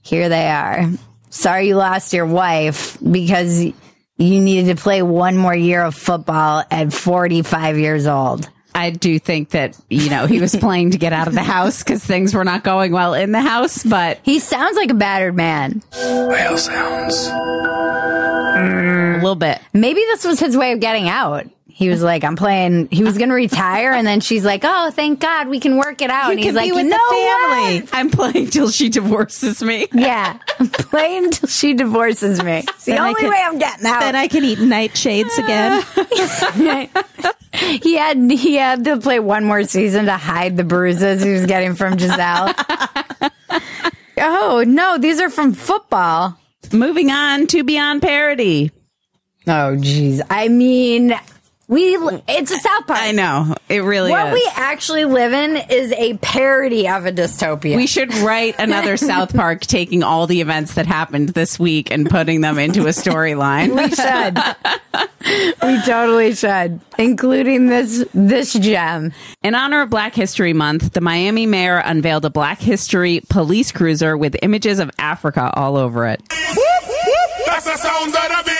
here 0.00 0.28
they 0.28 0.48
are. 0.48 0.88
Sorry 1.30 1.68
you 1.68 1.76
lost 1.76 2.12
your 2.12 2.26
wife 2.26 2.96
because 3.02 3.66
you 4.16 4.40
needed 4.40 4.76
to 4.76 4.82
play 4.82 5.02
one 5.02 5.36
more 5.36 5.54
year 5.54 5.82
of 5.82 5.94
football 5.94 6.64
at 6.70 6.92
45 6.92 7.78
years 7.78 8.06
old. 8.06 8.48
I 8.74 8.90
do 8.90 9.18
think 9.18 9.50
that, 9.50 9.78
you 9.88 10.10
know, 10.10 10.26
he 10.26 10.38
was 10.40 10.54
playing 10.60 10.90
to 10.90 10.98
get 10.98 11.12
out 11.14 11.28
of 11.28 11.34
the 11.34 11.42
house 11.42 11.82
because 11.82 12.04
things 12.04 12.34
were 12.34 12.44
not 12.44 12.62
going 12.62 12.92
well 12.92 13.14
in 13.14 13.32
the 13.32 13.40
house, 13.40 13.82
but 13.82 14.20
He 14.22 14.38
sounds 14.38 14.76
like 14.76 14.90
a 14.90 14.94
battered 14.94 15.34
man. 15.34 15.82
Whale 15.94 16.58
sounds. 16.58 17.28
Mm, 18.56 19.14
a 19.14 19.16
little 19.16 19.34
bit. 19.34 19.60
Maybe 19.72 20.00
this 20.00 20.24
was 20.24 20.40
his 20.40 20.56
way 20.56 20.72
of 20.72 20.80
getting 20.80 21.08
out. 21.08 21.46
He 21.78 21.90
was 21.90 22.02
like, 22.02 22.24
I'm 22.24 22.36
playing, 22.36 22.88
he 22.90 23.04
was 23.04 23.18
going 23.18 23.28
to 23.28 23.34
retire. 23.34 23.92
And 23.92 24.06
then 24.06 24.20
she's 24.20 24.46
like, 24.46 24.62
oh, 24.64 24.90
thank 24.92 25.20
God 25.20 25.48
we 25.48 25.60
can 25.60 25.76
work 25.76 26.00
it 26.00 26.08
out. 26.08 26.30
and 26.30 26.40
he's 26.40 26.54
like, 26.54 26.68
you 26.68 26.74
with 26.74 26.86
the 26.88 26.90
family. 27.10 27.80
what? 27.82 27.90
I'm 27.92 28.08
playing 28.08 28.46
till 28.48 28.70
she 28.70 28.88
divorces 28.88 29.62
me. 29.62 29.86
Yeah. 29.92 30.38
I'm 30.58 30.70
playing 30.70 31.32
till 31.32 31.50
she 31.50 31.74
divorces 31.74 32.42
me. 32.42 32.60
It's 32.66 32.86
the 32.86 32.92
Then 32.92 33.00
only 33.02 33.20
can- 33.20 33.28
way 33.28 33.42
I'm 33.44 33.58
getting 33.58 33.84
out. 33.84 34.00
Then 34.00 34.16
I 34.16 34.26
can 34.26 34.42
eat 34.42 34.58
nightshades 34.58 35.36
again. 35.36 36.88
he 37.82 37.96
had, 37.96 38.30
he 38.30 38.54
had 38.54 38.82
to 38.86 38.96
play 38.98 39.20
one 39.20 39.44
more 39.44 39.62
season 39.64 40.06
to 40.06 40.16
hide 40.16 40.56
the 40.56 40.64
bruises 40.64 41.22
he 41.22 41.32
was 41.32 41.44
getting 41.44 41.74
from 41.74 41.98
Gisele. 41.98 42.54
oh, 44.18 44.64
no, 44.66 44.96
these 44.96 45.20
are 45.20 45.28
from 45.28 45.52
football. 45.52 46.38
Moving 46.72 47.10
on 47.10 47.46
to 47.48 47.62
Beyond 47.64 48.00
Parody. 48.00 48.72
Oh, 49.46 49.76
geez. 49.76 50.22
I 50.30 50.48
mean, 50.48 51.14
we, 51.68 51.96
mm. 51.96 52.22
it's 52.28 52.52
a 52.52 52.58
South 52.58 52.86
Park. 52.86 53.00
I 53.00 53.12
know. 53.12 53.54
It 53.68 53.80
really 53.80 54.12
What 54.12 54.28
is. 54.28 54.34
we 54.34 54.50
actually 54.54 55.04
live 55.04 55.32
in 55.32 55.56
is 55.56 55.92
a 55.92 56.16
parody 56.18 56.88
of 56.88 57.06
a 57.06 57.12
dystopia. 57.12 57.74
We 57.74 57.88
should 57.88 58.14
write 58.14 58.54
another 58.60 58.96
South 58.96 59.34
Park 59.34 59.62
taking 59.62 60.04
all 60.04 60.28
the 60.28 60.40
events 60.40 60.74
that 60.74 60.86
happened 60.86 61.30
this 61.30 61.58
week 61.58 61.90
and 61.90 62.08
putting 62.08 62.40
them 62.40 62.58
into 62.58 62.82
a 62.82 62.90
storyline. 62.90 63.74
We 63.74 63.90
should. 63.90 65.58
we 65.62 65.82
totally 65.82 66.34
should, 66.36 66.80
including 66.98 67.66
this 67.66 68.04
this 68.14 68.52
gem. 68.52 69.12
In 69.42 69.56
honor 69.56 69.82
of 69.82 69.90
Black 69.90 70.14
History 70.14 70.52
Month, 70.52 70.92
the 70.92 71.00
Miami 71.00 71.46
mayor 71.46 71.78
unveiled 71.78 72.24
a 72.24 72.30
Black 72.30 72.60
History 72.60 73.22
police 73.28 73.72
cruiser 73.72 74.16
with 74.16 74.36
images 74.42 74.78
of 74.78 74.90
Africa 74.98 75.50
all 75.54 75.76
over 75.76 76.06
it. 76.06 76.22
That's 77.46 77.64
the 77.64 77.76
sounds 77.76 78.14
of 78.14 78.22
the 78.22 78.42
beast. 78.44 78.55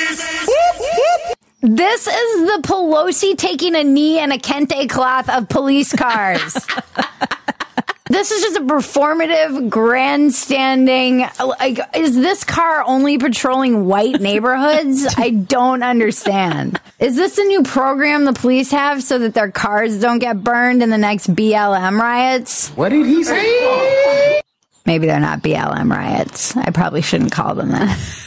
This 1.66 2.06
is 2.06 2.46
the 2.46 2.60
Pelosi 2.62 3.36
taking 3.36 3.74
a 3.74 3.82
knee 3.82 4.20
and 4.20 4.32
a 4.32 4.38
kente 4.38 4.88
cloth 4.88 5.28
of 5.28 5.48
police 5.48 5.92
cars. 5.92 6.54
this 8.08 8.30
is 8.30 8.40
just 8.40 8.56
a 8.58 8.60
performative, 8.60 9.68
grandstanding. 9.68 11.26
Like, 11.44 11.80
is 11.96 12.14
this 12.14 12.44
car 12.44 12.84
only 12.86 13.18
patrolling 13.18 13.86
white 13.86 14.20
neighborhoods? 14.20 15.12
I 15.16 15.30
don't 15.30 15.82
understand. 15.82 16.80
Is 17.00 17.16
this 17.16 17.36
a 17.36 17.42
new 17.42 17.64
program 17.64 18.26
the 18.26 18.32
police 18.32 18.70
have 18.70 19.02
so 19.02 19.18
that 19.18 19.34
their 19.34 19.50
cars 19.50 19.98
don't 19.98 20.20
get 20.20 20.44
burned 20.44 20.84
in 20.84 20.90
the 20.90 20.98
next 20.98 21.34
BLM 21.34 22.00
riots? 22.00 22.68
What 22.76 22.90
did 22.90 23.06
he 23.06 23.24
say? 23.24 24.40
Maybe 24.86 25.08
they're 25.08 25.18
not 25.18 25.42
BLM 25.42 25.90
riots. 25.90 26.56
I 26.56 26.70
probably 26.70 27.02
shouldn't 27.02 27.32
call 27.32 27.56
them 27.56 27.72
that. 27.72 27.98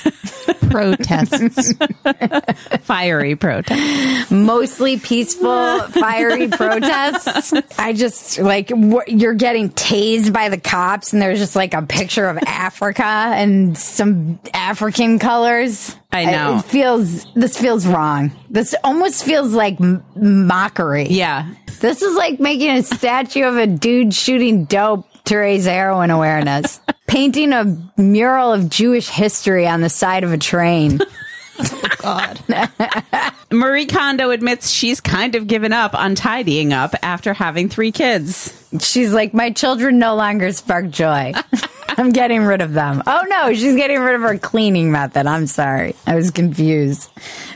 Protests. 0.70 1.74
Fiery 2.82 3.36
protests. 3.36 4.32
Mostly 4.32 5.00
peaceful, 5.00 5.80
fiery 5.90 6.48
protests. 6.48 7.54
I 7.78 7.94
just 7.94 8.40
like 8.40 8.70
wh- 8.70 9.08
you're 9.08 9.34
getting 9.34 9.70
tased 9.70 10.34
by 10.34 10.50
the 10.50 10.60
cops, 10.60 11.14
and 11.14 11.22
there's 11.22 11.40
just 11.40 11.56
like 11.56 11.74
a 11.74 11.82
picture 11.82 12.28
of 12.28 12.38
Africa 12.46 13.04
and 13.04 13.78
some 13.78 14.40
African 14.54 15.20
colors. 15.20 15.96
I 16.12 16.26
know. 16.26 16.58
It 16.60 16.66
feels 16.66 17.32
this 17.34 17.58
feels 17.58 17.86
wrong. 17.86 18.32
This 18.50 18.74
almost 18.84 19.24
feels 19.24 19.54
like 19.54 19.80
m- 19.80 20.04
mockery. 20.16 21.08
Yeah. 21.10 21.54
This 21.80 22.02
is 22.02 22.16
like 22.18 22.40
making 22.40 22.72
a 22.72 22.84
statue 22.84 23.44
of 23.46 23.56
a 23.58 23.68
dude 23.68 24.14
shooting 24.14 24.66
dope 24.66 25.06
to 25.26 25.38
raise 25.38 25.66
heroin 25.66 26.10
awareness. 26.10 26.82
Painting 27.10 27.54
a 27.54 27.76
mural 27.98 28.54
of 28.54 28.70
Jewish 28.70 29.10
history 29.10 29.68
on 29.68 29.82
the 29.82 29.90
side 29.90 30.24
of 30.24 30.32
a 30.32 30.38
train. 30.38 31.00
oh, 31.60 31.82
God. 31.98 32.40
Marie 33.52 33.88
Kondo 33.88 34.30
admits 34.30 34.70
she's 34.70 35.02
kind 35.02 35.34
of 35.34 35.48
given 35.48 35.74
up 35.74 35.96
on 35.96 36.14
tidying 36.14 36.72
up 36.72 36.94
after 37.02 37.34
having 37.34 37.68
three 37.68 37.92
kids. 37.92 38.54
She's 38.80 39.12
like, 39.12 39.34
my 39.34 39.50
children 39.50 39.98
no 39.98 40.14
longer 40.16 40.52
spark 40.52 40.92
joy. 40.92 41.34
I'm 41.90 42.12
getting 42.12 42.44
rid 42.44 42.62
of 42.62 42.74
them. 42.74 43.02
Oh 43.08 43.26
no, 43.28 43.54
she's 43.54 43.76
getting 43.76 44.00
rid 44.00 44.16
of 44.16 44.22
her 44.22 44.38
cleaning 44.38 44.92
method. 44.92 45.26
I'm 45.26 45.48
sorry. 45.48 45.96
I 46.06 46.16
was 46.16 46.30
confused. 46.32 47.10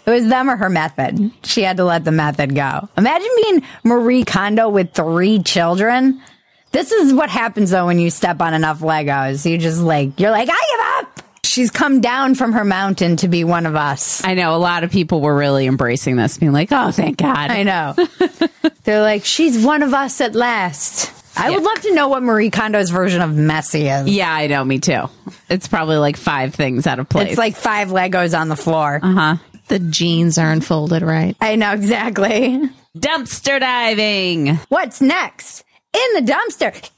It 0.05 0.09
was 0.09 0.27
them 0.27 0.49
or 0.49 0.57
her 0.57 0.69
method. 0.69 1.31
She 1.43 1.61
had 1.61 1.77
to 1.77 1.85
let 1.85 2.03
the 2.03 2.11
method 2.11 2.55
go. 2.55 2.89
Imagine 2.97 3.29
being 3.41 3.63
Marie 3.83 4.25
Kondo 4.25 4.67
with 4.67 4.93
three 4.93 5.41
children. 5.43 6.21
This 6.73 6.91
is 6.91 7.13
what 7.13 7.29
happens 7.29 7.69
though 7.69 7.85
when 7.85 7.99
you 7.99 8.09
step 8.09 8.41
on 8.41 8.53
enough 8.53 8.79
Legos. 8.79 9.49
You 9.49 9.57
just 9.57 9.79
like, 9.79 10.19
you're 10.19 10.31
like, 10.31 10.49
I 10.51 11.01
give 11.01 11.07
up. 11.07 11.19
She's 11.45 11.69
come 11.69 12.01
down 12.01 12.33
from 12.33 12.53
her 12.53 12.63
mountain 12.65 13.17
to 13.17 13.27
be 13.27 13.43
one 13.43 13.65
of 13.67 13.75
us. 13.75 14.23
I 14.25 14.33
know 14.33 14.55
a 14.55 14.57
lot 14.57 14.83
of 14.83 14.89
people 14.91 15.21
were 15.21 15.35
really 15.35 15.67
embracing 15.67 16.15
this, 16.15 16.37
being 16.39 16.51
like, 16.51 16.69
oh, 16.71 16.89
thank 16.91 17.17
God. 17.17 17.51
I 17.51 17.61
know. 17.63 17.95
They're 18.85 19.01
like, 19.03 19.23
she's 19.23 19.63
one 19.63 19.83
of 19.83 19.93
us 19.93 20.19
at 20.19 20.33
last. 20.33 21.11
I 21.37 21.51
would 21.51 21.61
love 21.63 21.81
to 21.81 21.93
know 21.93 22.07
what 22.07 22.23
Marie 22.23 22.49
Kondo's 22.49 22.89
version 22.89 23.21
of 23.21 23.35
messy 23.35 23.87
is. 23.87 24.07
Yeah, 24.09 24.33
I 24.33 24.47
know. 24.47 24.63
Me 24.65 24.79
too. 24.79 25.09
It's 25.49 25.67
probably 25.67 25.97
like 25.97 26.17
five 26.17 26.55
things 26.55 26.87
out 26.87 26.99
of 26.99 27.07
place. 27.09 27.29
It's 27.29 27.37
like 27.37 27.55
five 27.55 27.89
Legos 27.89 28.37
on 28.39 28.49
the 28.49 28.55
floor. 28.55 28.99
uh 29.01 29.13
huh. 29.13 29.35
The 29.67 29.79
jeans 29.79 30.37
are 30.37 30.51
unfolded 30.51 31.03
right. 31.03 31.35
I 31.39 31.55
know 31.55 31.71
exactly. 31.73 32.69
Dumpster 32.97 33.59
diving. 33.59 34.55
What's 34.69 35.01
next? 35.01 35.63
In 35.93 36.25
the 36.25 36.31
dumpster. 36.31 36.89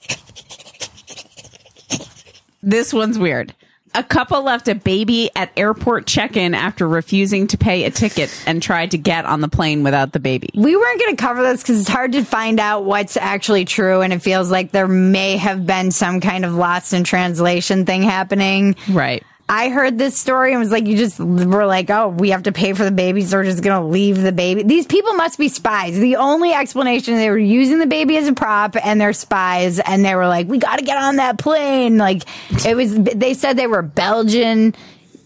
This 2.64 2.94
one's 2.94 3.20
weird. 3.20 3.54
A 3.94 4.04
couple 4.04 4.44
left 4.44 4.68
a 4.68 4.76
baby 4.76 5.30
at 5.38 5.52
airport 5.56 6.06
check-in 6.06 6.54
after 6.54 6.86
refusing 6.86 7.48
to 7.48 7.58
pay 7.58 7.86
a 7.86 7.92
ticket 7.92 8.30
and 8.46 8.62
tried 8.62 8.92
to 8.92 8.98
get 8.98 9.24
on 9.24 9.40
the 9.40 9.48
plane 9.48 9.84
without 9.84 10.12
the 10.12 10.20
baby. 10.20 10.50
We 10.54 10.76
weren't 10.76 11.00
going 11.00 11.16
to 11.16 11.22
cover 11.22 11.44
this 11.44 11.62
because 11.62 11.80
it's 11.80 11.90
hard 11.90 12.12
to 12.12 12.26
find 12.26 12.60
out 12.60 12.84
what's 12.84 13.16
actually 13.16 13.64
true, 13.64 14.02
and 14.02 14.12
it 14.12 14.20
feels 14.20 14.52
like 14.52 14.72
there 14.72 14.90
may 14.90 15.38
have 15.38 15.66
been 15.66 15.92
some 15.92 16.20
kind 16.20 16.44
of 16.44 16.56
lost 16.56 16.92
in 16.92 17.06
translation 17.06 17.86
thing 17.86 18.04
happening. 18.04 18.76
Right. 18.90 19.24
I 19.48 19.70
heard 19.70 20.00
this 20.00 20.20
story 20.20 20.52
and 20.54 20.60
was 20.60 20.72
like, 20.72 20.88
you 20.88 20.98
just 20.98 21.20
were 21.20 21.68
like, 21.68 21.92
oh, 21.92 22.08
we 22.10 22.32
have 22.32 22.44
to 22.44 22.52
pay 22.52 22.74
for 22.74 22.84
the 22.84 22.92
baby, 22.92 23.22
so 23.22 23.38
we're 23.38 23.44
just 23.44 23.62
going 23.62 23.80
to 23.80 23.88
leave 23.88 24.20
the 24.20 24.32
baby. 24.32 24.64
These 24.64 24.88
people 24.88 25.14
must 25.14 25.38
be 25.38 25.50
spies. 25.50 26.00
The 26.00 26.16
only 26.16 26.52
explanation 26.52 27.16
they 27.18 27.30
were 27.30 27.38
using 27.38 27.78
the 27.78 27.86
baby 27.86 28.18
as 28.18 28.28
a 28.28 28.34
prop 28.34 28.76
and 28.84 29.00
they're 29.00 29.14
spies, 29.14 29.80
and 29.80 30.04
they 30.04 30.16
were 30.16 30.28
like, 30.28 30.48
we 30.48 30.58
got 30.58 30.80
to 30.80 30.84
get 30.86 30.98
on 30.98 31.18
that 31.18 31.38
plane. 31.38 31.98
Like, 32.00 32.24
it 32.66 32.76
was, 32.76 32.96
they 32.96 33.36
said 33.36 33.56
they 33.56 33.68
were 33.68 33.84
Belgian. 33.84 34.74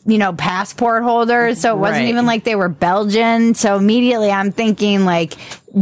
You 0.05 0.17
know, 0.17 0.33
passport 0.33 1.03
holders. 1.03 1.61
So 1.61 1.75
it 1.75 1.77
wasn't 1.77 1.99
Right. 2.05 2.09
even 2.09 2.25
like 2.25 2.43
they 2.43 2.55
were 2.55 2.69
Belgian. 2.69 3.53
So 3.53 3.75
immediately 3.77 4.31
I'm 4.31 4.51
thinking 4.51 5.05
like 5.05 5.35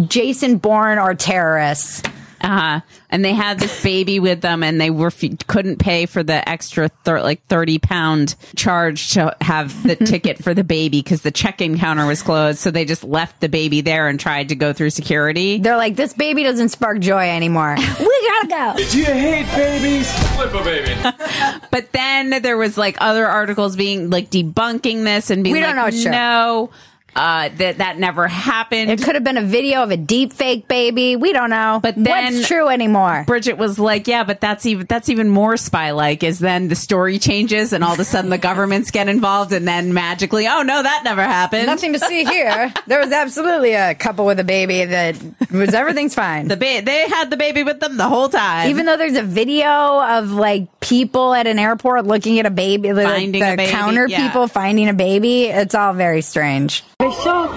Jason 0.08 0.58
Bourne 0.58 0.98
or 1.00 1.14
terrorists. 1.16 2.02
Uh 2.42 2.48
huh. 2.48 2.82
And 3.10 3.24
they 3.26 3.34
had 3.34 3.60
this 3.60 3.82
baby 3.84 4.20
with 4.20 4.42
them, 4.42 4.64
and 4.64 4.80
they 4.80 4.90
were 4.90 5.12
couldn't 5.48 5.78
pay 5.78 6.06
for 6.06 6.24
the 6.24 6.48
extra 6.48 6.90
thir- 6.90 7.22
like 7.22 7.46
thirty 7.48 7.80
pound 7.80 8.36
charge 8.56 9.12
to 9.14 9.36
have 9.42 9.82
the 9.84 9.96
ticket 10.06 10.44
for 10.44 10.54
the 10.54 10.64
baby 10.64 11.02
because 11.02 11.22
the 11.22 11.32
check-in 11.32 11.78
counter 11.78 12.06
was 12.06 12.22
closed. 12.22 12.60
So 12.60 12.70
they 12.72 12.86
just 12.86 13.04
left 13.04 13.40
the 13.42 13.50
baby 13.50 13.82
there 13.82 14.08
and 14.08 14.20
tried 14.20 14.50
to 14.50 14.56
go 14.56 14.74
through 14.74 14.90
security. 14.92 15.58
They're 15.60 15.78
like, 15.78 15.96
this 15.96 16.14
baby 16.14 16.44
doesn't 16.44 16.70
spark 16.70 17.00
joy 17.00 17.30
anymore. 17.30 17.76
we 17.78 18.30
gotta 18.30 18.48
go. 18.48 18.84
Do 18.92 18.98
you 19.00 19.06
hate 19.06 19.48
babies? 19.56 20.12
Flip 20.36 20.54
a 20.54 20.64
baby. 20.64 20.96
But 21.72 21.92
then 21.92 22.42
there 22.42 22.58
was 22.58 22.78
like 22.78 22.98
other 23.00 23.26
articles 23.28 23.76
being 23.76 24.10
like 24.10 24.30
debunking 24.30 25.04
this 25.04 25.30
and 25.30 25.44
being 25.44 25.54
We 25.54 25.60
don't 25.60 25.76
like, 25.76 25.76
know 25.76 25.86
it's 25.88 26.04
true. 26.04 26.70
Uh, 27.16 27.50
that 27.58 27.80
that 27.80 27.98
never 27.98 28.28
happened. 28.28 28.92
It 28.92 29.02
could 29.02 29.16
have 29.16 29.24
been 29.24 29.38
a 29.38 29.42
video 29.44 29.84
of 29.84 29.92
a 29.92 29.98
deep 29.98 30.34
fake 30.34 30.68
baby. 30.68 31.16
We 31.16 31.34
don't 31.34 31.50
know. 31.50 31.80
But 31.82 31.96
then- 31.96 32.36
what's 32.36 32.48
true 32.48 32.68
anymore? 32.68 33.24
Bridget 33.26 33.58
was 33.58 33.80
like, 33.80 34.08
"Yeah, 34.08 34.24
but 34.24 34.40
that's 34.40 34.66
even 34.66 34.86
that's 34.88 35.10
even 35.10 35.30
more 35.30 35.58
spy 35.58 35.92
like." 35.92 36.24
Is 36.24 36.40
then 36.40 36.68
the 36.68 36.76
story 36.76 37.18
changes 37.20 37.74
and 37.74 37.84
all 37.84 37.94
of 37.94 38.00
a 38.00 38.04
sudden 38.04 38.30
the 38.30 38.38
governments 38.38 38.92
get 38.92 39.10
involved, 39.10 39.52
and 39.54 39.68
then 39.68 39.94
magically, 39.94 40.48
oh 40.48 40.62
no, 40.62 40.84
that 40.84 41.02
never 41.04 41.24
happened. 41.24 41.66
Nothing 41.66 41.94
to 41.94 42.00
see 42.00 42.24
here. 42.26 42.72
There 42.86 43.00
was 43.00 43.12
absolutely 43.12 43.74
a 43.74 43.96
couple 43.96 44.26
with 44.26 44.40
a 44.40 44.44
baby 44.44 44.86
that 44.86 45.16
was 45.52 45.74
everything's 45.74 46.14
fine. 46.14 46.48
The 46.48 46.58
ba- 46.58 46.82
they 46.84 47.08
had 47.10 47.30
the 47.30 47.38
baby 47.38 47.64
with 47.64 47.80
them 47.80 47.98
the 47.98 48.08
whole 48.08 48.30
time. 48.30 48.70
Even 48.70 48.86
though 48.86 48.98
there's 48.98 49.18
a 49.18 49.24
video 49.24 49.68
of 49.68 50.32
like 50.32 50.80
people 50.80 51.34
at 51.34 51.48
an 51.48 51.60
airport 51.60 52.06
looking 52.06 52.40
at 52.40 52.46
a 52.46 52.50
like 52.68 53.06
Finding 53.08 53.42
the 53.42 53.54
a 53.54 53.58
baby, 53.58 53.72
counter 53.72 54.08
yeah. 54.08 54.26
people 54.28 54.48
finding 54.48 54.90
a 54.90 54.94
baby, 54.94 55.46
it's 55.46 55.76
all 55.76 55.94
very 55.94 56.22
strange. 56.22 56.84
בשוק. 57.07 57.55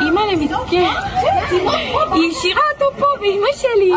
אימא'לה 0.00 0.36
מסכן. 0.36 0.90
היא 2.12 2.30
השאירה 2.30 2.62
אותו 2.74 2.96
פה 2.98 3.06
באמא 3.20 3.48
שלי. 3.56 3.92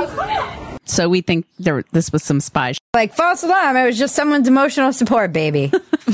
so 0.87 1.07
we 1.07 1.21
think 1.21 1.45
there 1.59 1.83
this 1.93 2.11
was 2.11 2.21
some 2.23 2.39
spy. 2.41 2.71
sh- 2.73 2.77
Like 2.95 3.13
false 3.15 3.43
alarm, 3.43 3.77
it 3.77 3.85
was 3.85 3.97
just 3.97 4.13
someone's 4.15 4.47
emotional 4.47 4.91
support 4.91 5.31
baby. 5.31 5.71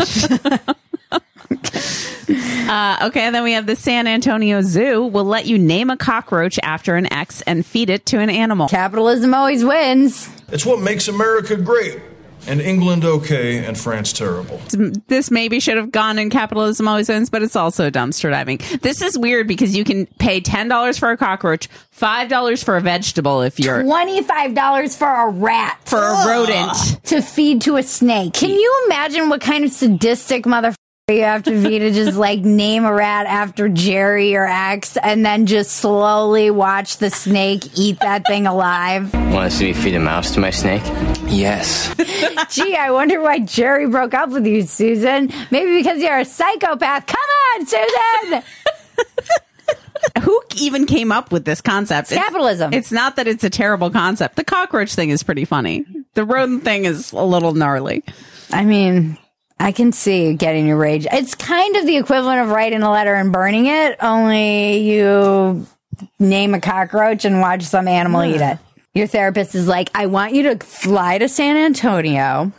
Uh, 2.69 2.97
okay, 3.07 3.21
and 3.21 3.33
then 3.33 3.43
we 3.43 3.53
have 3.53 3.65
the 3.65 3.77
San 3.77 4.07
Antonio 4.07 4.61
Zoo 4.61 5.05
will 5.05 5.23
let 5.23 5.45
you 5.45 5.57
name 5.57 5.89
a 5.89 5.95
cockroach 5.95 6.59
after 6.61 6.95
an 6.97 7.11
X 7.13 7.41
and 7.49 7.65
feed 7.65 7.89
it 7.89 8.05
to 8.07 8.19
an 8.19 8.29
animal. 8.29 8.67
Capitalism 8.67 9.33
always 9.33 9.63
wins. 9.63 10.29
It's 10.51 10.65
what 10.65 10.81
makes 10.81 11.07
America 11.07 11.55
great, 11.55 11.97
and 12.46 12.60
England 12.60 13.04
okay, 13.04 13.64
and 13.64 13.78
France 13.78 14.12
terrible. 14.12 14.60
this 15.08 15.30
maybe 15.30 15.60
should 15.60 15.76
have 15.76 15.90
gone 15.90 16.18
in 16.18 16.30
capitalism 16.30 16.88
always 16.88 17.08
wins, 17.08 17.30
but 17.30 17.42
it's 17.42 17.56
also 17.56 17.90
dumpster 17.90 18.30
diving. 18.30 18.60
This 18.82 19.02
is 19.02 19.16
weird 19.18 19.46
because 19.48 19.76
you 19.76 19.84
can 19.84 20.06
pay 20.18 20.40
ten 20.40 20.68
dollars 20.68 20.98
for 20.98 21.10
a 21.10 21.16
cockroach, 21.16 21.68
five 21.90 22.28
dollars 22.28 22.62
for 22.62 22.76
a 22.76 22.80
vegetable 22.80 23.42
if 23.42 23.58
you're 23.60 23.82
Twenty-five 23.82 24.54
dollars 24.54 24.96
for 24.96 25.08
a 25.08 25.30
rat 25.30 25.78
for 25.84 25.98
a 25.98 26.26
rodent. 26.26 27.04
to 27.04 27.22
feed 27.22 27.60
to 27.62 27.76
a 27.76 27.82
snake. 27.82 28.32
Can 28.34 28.50
you 28.50 28.82
imagine 28.86 29.28
what 29.28 29.40
kind 29.40 29.64
of 29.64 29.72
sadistic 29.72 30.44
motherfucker 30.44 30.74
you 31.08 31.24
have 31.24 31.42
to 31.42 31.50
be 31.50 31.80
to 31.80 31.90
just 31.90 32.16
like 32.16 32.42
name 32.42 32.84
a 32.84 32.92
rat 32.92 33.26
after 33.26 33.68
Jerry 33.68 34.36
or 34.36 34.46
X, 34.46 34.96
and 34.96 35.26
then 35.26 35.46
just 35.46 35.72
slowly 35.72 36.48
watch 36.52 36.98
the 36.98 37.10
snake 37.10 37.76
eat 37.76 37.98
that 38.00 38.24
thing 38.24 38.46
alive? 38.46 39.12
Want 39.12 39.50
to 39.50 39.56
see 39.56 39.64
me 39.64 39.72
feed 39.72 39.96
a 39.96 40.00
mouse 40.00 40.32
to 40.34 40.40
my 40.40 40.50
snake? 40.50 40.82
Yes. 41.26 41.92
Gee, 42.50 42.76
I 42.76 42.92
wonder 42.92 43.20
why 43.20 43.40
Jerry 43.40 43.88
broke 43.88 44.14
up 44.14 44.30
with 44.30 44.46
you, 44.46 44.62
Susan. 44.62 45.32
Maybe 45.50 45.76
because 45.78 46.00
you're 46.00 46.18
a 46.20 46.24
psychopath. 46.24 47.06
Come 47.06 47.18
on, 47.56 47.66
Susan. 47.66 48.42
Who 50.22 50.40
even 50.56 50.86
came 50.86 51.10
up 51.10 51.32
with 51.32 51.44
this 51.44 51.60
concept? 51.60 52.12
It's 52.12 52.20
capitalism. 52.20 52.72
It's 52.72 52.92
not 52.92 53.16
that 53.16 53.26
it's 53.26 53.42
a 53.42 53.50
terrible 53.50 53.90
concept. 53.90 54.36
The 54.36 54.44
cockroach 54.44 54.94
thing 54.94 55.10
is 55.10 55.24
pretty 55.24 55.46
funny. 55.46 55.84
The 56.14 56.24
rodent 56.24 56.62
thing 56.62 56.84
is 56.84 57.10
a 57.10 57.24
little 57.24 57.54
gnarly. 57.54 58.04
I 58.52 58.64
mean, 58.64 59.18
I 59.62 59.70
can 59.70 59.92
see 59.92 60.34
getting 60.34 60.66
your 60.66 60.76
rage. 60.76 61.06
It's 61.12 61.36
kind 61.36 61.76
of 61.76 61.86
the 61.86 61.96
equivalent 61.96 62.40
of 62.40 62.48
writing 62.48 62.82
a 62.82 62.90
letter 62.90 63.14
and 63.14 63.32
burning 63.32 63.66
it, 63.66 63.96
only 64.02 64.78
you 64.78 65.64
name 66.18 66.54
a 66.54 66.60
cockroach 66.60 67.24
and 67.24 67.40
watch 67.40 67.62
some 67.62 67.86
animal 67.86 68.24
eat 68.24 68.40
it. 68.40 68.58
Your 68.92 69.06
therapist 69.06 69.54
is 69.54 69.68
like, 69.68 69.88
I 69.94 70.06
want 70.06 70.34
you 70.34 70.42
to 70.42 70.58
fly 70.58 71.18
to 71.18 71.28
San 71.28 71.56
Antonio, 71.56 72.50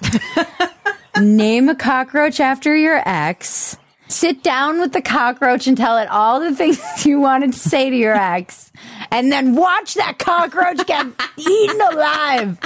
name 1.20 1.68
a 1.68 1.76
cockroach 1.76 2.40
after 2.40 2.74
your 2.74 3.02
ex, 3.06 3.76
sit 4.08 4.42
down 4.42 4.80
with 4.80 4.94
the 4.94 5.02
cockroach 5.02 5.68
and 5.68 5.76
tell 5.76 5.98
it 5.98 6.08
all 6.08 6.40
the 6.40 6.56
things 6.56 6.80
you 7.06 7.20
wanted 7.20 7.52
to 7.52 7.60
say 7.60 7.90
to 7.90 7.98
your 7.98 8.16
ex, 8.16 8.72
and 9.12 9.30
then 9.30 9.56
watch 9.56 9.96
that 9.96 10.20
cockroach 10.20 10.88
get 10.88 11.06
eaten 11.38 11.82
alive 11.82 12.58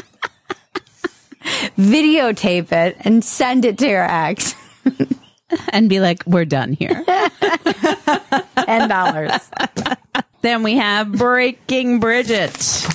videotape 1.78 2.72
it 2.72 2.98
and 3.02 3.24
send 3.24 3.66
it 3.66 3.78
to 3.80 3.88
your 3.88 4.04
ex. 4.04 4.56
and 5.70 5.90
be 5.90 6.00
like, 6.00 6.24
we're 6.26 6.46
done 6.46 6.74
here. 6.74 7.04
Ten 8.66 8.90
dollars. 8.90 9.50
Then 10.42 10.64
we 10.64 10.78
have 10.78 11.12
Breaking 11.12 12.00
Bridget. 12.00 12.86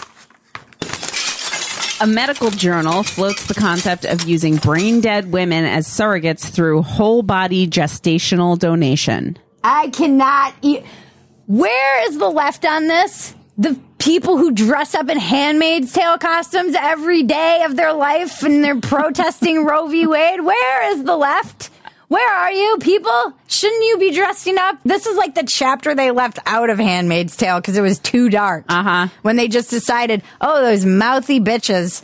A 2.01 2.07
medical 2.07 2.51
journal 2.51 3.05
floats 3.05 3.47
the 3.47 3.55
concept 3.55 4.05
of 4.05 4.23
using 4.29 4.57
brain 4.57 5.01
dead 5.01 5.31
women 5.31 5.65
as 5.65 5.87
surrogates 5.87 6.51
through 6.51 6.83
whole 6.83 7.23
body 7.23 7.69
gestational 7.69 8.59
donation. 8.59 9.39
I 9.63 9.89
cannot 9.91 10.55
eat. 10.63 10.85
Where 11.47 12.09
is 12.09 12.19
the 12.19 12.29
left 12.29 12.65
on 12.65 12.89
this? 12.89 13.35
The 13.57 13.79
people 14.03 14.37
who 14.37 14.51
dress 14.51 14.97
up 14.97 15.09
in 15.09 15.17
Handmaid's 15.17 15.93
Tale 15.93 16.19
costumes 16.19 16.75
every 16.77 17.23
day 17.23 17.63
of 17.65 17.77
their 17.77 17.93
life 17.93 18.43
and 18.43 18.63
they're 18.63 18.81
protesting 18.81 19.65
Roe 19.65 19.87
v. 19.87 20.09
Wade. 20.09 20.41
Where 20.41 20.93
is 20.93 21.05
the 21.05 21.17
left? 21.17 21.71
Where 22.09 22.35
are 22.35 22.51
you, 22.51 22.79
people? 22.81 23.33
Shouldn't 23.47 23.85
you 23.85 23.99
be 23.99 24.11
dressing 24.11 24.59
up? 24.59 24.79
This 24.85 25.07
is 25.07 25.17
like 25.17 25.37
the 25.37 25.45
chapter 25.45 25.95
they 25.95 26.11
left 26.11 26.41
out 26.47 26.69
of 26.69 26.79
Handmaid's 26.79 27.37
Tale 27.37 27.61
because 27.61 27.77
it 27.77 27.81
was 27.81 28.01
too 28.01 28.29
dark. 28.29 28.65
Uh 28.69 28.83
huh. 28.83 29.09
When 29.23 29.37
they 29.37 29.47
just 29.47 29.71
decided, 29.71 30.25
oh, 30.41 30.61
those 30.63 30.85
mouthy 30.85 31.39
bitches 31.39 32.03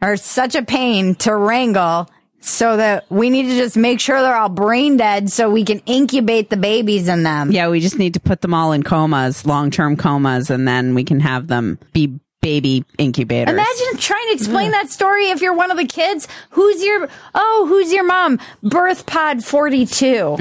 are 0.00 0.16
such 0.16 0.54
a 0.54 0.62
pain 0.62 1.14
to 1.16 1.36
wrangle. 1.36 2.08
So 2.46 2.76
that 2.76 3.10
we 3.10 3.30
need 3.30 3.44
to 3.44 3.56
just 3.56 3.74
make 3.74 4.00
sure 4.00 4.20
they're 4.20 4.36
all 4.36 4.50
brain 4.50 4.98
dead 4.98 5.30
so 5.32 5.48
we 5.48 5.64
can 5.64 5.78
incubate 5.86 6.50
the 6.50 6.58
babies 6.58 7.08
in 7.08 7.22
them. 7.22 7.50
Yeah, 7.50 7.68
we 7.68 7.80
just 7.80 7.98
need 7.98 8.14
to 8.14 8.20
put 8.20 8.42
them 8.42 8.52
all 8.52 8.72
in 8.72 8.82
comas, 8.82 9.46
long 9.46 9.70
term 9.70 9.96
comas, 9.96 10.50
and 10.50 10.68
then 10.68 10.94
we 10.94 11.04
can 11.04 11.20
have 11.20 11.46
them 11.46 11.78
be 11.94 12.20
baby 12.42 12.84
incubators. 12.98 13.50
Imagine 13.50 13.96
trying 13.96 14.28
to 14.28 14.34
explain 14.34 14.72
that 14.72 14.90
story 14.90 15.30
if 15.30 15.40
you're 15.40 15.54
one 15.54 15.70
of 15.70 15.78
the 15.78 15.86
kids. 15.86 16.28
Who's 16.50 16.84
your 16.84 17.08
oh, 17.34 17.64
who's 17.66 17.90
your 17.90 18.04
mom? 18.04 18.38
Birth 18.62 19.06
pod 19.06 19.42
42. 19.42 20.36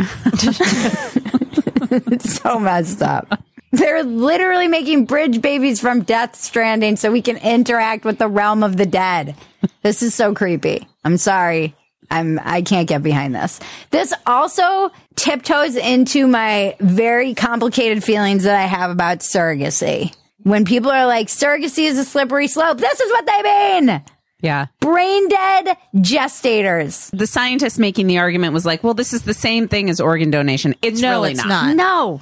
it's 1.89 2.34
so 2.42 2.60
messed 2.60 3.02
up. 3.02 3.42
They're 3.72 4.04
literally 4.04 4.68
making 4.68 5.06
bridge 5.06 5.42
babies 5.42 5.80
from 5.80 6.04
Death 6.04 6.36
Stranding 6.36 6.98
so 6.98 7.10
we 7.12 7.22
can 7.22 7.38
interact 7.38 8.04
with 8.04 8.20
the 8.20 8.28
realm 8.28 8.62
of 8.63 8.76
the 8.76 8.86
dead. 8.86 9.36
This 9.82 10.04
is 10.04 10.13
so 10.13 10.34
creepy. 10.34 10.86
I'm 11.06 11.18
sorry. 11.18 11.74
I'm 12.13 12.39
I 12.43 12.62
can't 12.62 12.88
get 12.88 13.04
behind 13.04 13.36
this. 13.36 13.60
This 13.91 14.13
also 14.26 14.91
tiptoes 15.15 15.76
into 15.76 16.28
my 16.28 16.76
very 16.80 17.34
complicated 17.34 18.04
feelings 18.04 18.43
that 18.43 18.56
I 18.56 18.65
have 18.65 18.91
about 18.91 19.19
surrogacy. 19.19 20.15
When 20.43 20.65
people 20.65 20.91
are 20.91 21.06
like 21.06 21.28
surrogacy 21.28 21.86
is 21.86 21.97
a 21.97 22.04
slippery 22.06 22.47
slope, 22.47 22.78
this 22.78 22.99
is 22.99 23.12
what 23.12 23.26
they 23.26 23.41
mean. 23.82 24.02
Yeah. 24.41 24.65
Brain 24.82 25.30
dead 25.30 25.78
gestators. 25.95 27.10
The 27.17 27.28
scientist 27.28 27.80
making 27.80 28.08
the 28.08 28.17
argument 28.17 28.54
was 28.54 28.65
like, 28.65 28.84
well, 28.84 28.93
this 28.93 29.13
is 29.13 29.21
the 29.23 29.34
same 29.34 29.67
thing 29.69 29.89
as 29.89 30.02
organ 30.02 30.32
donation. 30.32 30.76
It's 30.82 30.99
No, 31.02 31.12
really 31.12 31.32
it's 31.32 31.45
not. 31.45 31.76
No. 31.76 32.21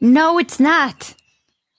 No, 0.00 0.38
it's 0.38 0.60
not. 0.60 1.14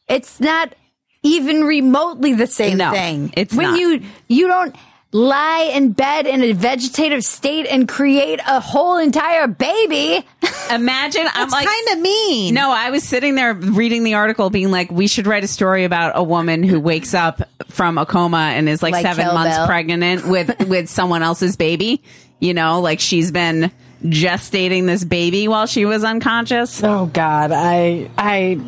It's 0.07 0.39
not 0.39 0.73
even 1.21 1.63
remotely 1.65 2.33
the 2.33 2.47
same 2.47 2.77
No, 2.77 2.91
thing. 2.91 3.31
it's 3.37 3.53
when 3.53 3.71
not. 3.71 3.79
you 3.79 4.01
you 4.27 4.47
don't 4.47 4.75
lie 5.15 5.71
in 5.73 5.93
bed 5.93 6.27
in 6.27 6.41
a 6.43 6.51
vegetative 6.51 7.23
state 7.23 7.65
and 7.67 7.87
create 7.87 8.41
a 8.45 8.59
whole 8.59 8.97
entire 8.97 9.47
baby. 9.47 10.27
Imagine 10.71 11.25
I'm 11.33 11.49
like 11.49 11.65
kind 11.65 11.87
of 11.93 11.99
mean. 11.99 12.53
No, 12.53 12.69
I 12.71 12.89
was 12.89 13.03
sitting 13.03 13.35
there 13.35 13.53
reading 13.53 14.03
the 14.03 14.15
article 14.15 14.49
being 14.49 14.71
like, 14.71 14.91
we 14.91 15.07
should 15.07 15.25
write 15.25 15.45
a 15.45 15.47
story 15.47 15.85
about 15.85 16.11
a 16.15 16.23
woman 16.23 16.63
who 16.63 16.81
wakes 16.81 17.13
up 17.13 17.41
from 17.67 17.97
a 17.97 18.05
coma 18.05 18.51
and 18.55 18.67
is 18.67 18.83
like, 18.83 18.91
Like 18.91 19.05
seven 19.05 19.23
Kill 19.25 19.33
months 19.33 19.55
Bill. 19.57 19.67
pregnant 19.67 20.27
with, 20.27 20.59
with 20.67 20.89
someone 20.89 21.23
else's 21.23 21.55
baby. 21.55 22.03
You 22.39 22.53
know, 22.53 22.81
like 22.81 22.99
she's 22.99 23.31
been 23.31 23.71
gestating 24.03 24.85
this 24.85 25.05
baby 25.05 25.47
while 25.47 25.65
she 25.65 25.85
was 25.85 26.03
unconscious. 26.03 26.83
Oh 26.83 27.05
God, 27.05 27.51
I 27.53 28.09
I 28.17 28.59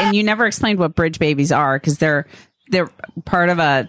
And 0.00 0.14
you 0.14 0.22
never 0.22 0.46
explained 0.46 0.78
what 0.78 0.94
bridge 0.94 1.18
babies 1.18 1.50
are 1.52 1.78
because 1.78 1.96
they're, 1.96 2.26
they're 2.68 2.90
part 3.24 3.48
of 3.48 3.58
a 3.58 3.88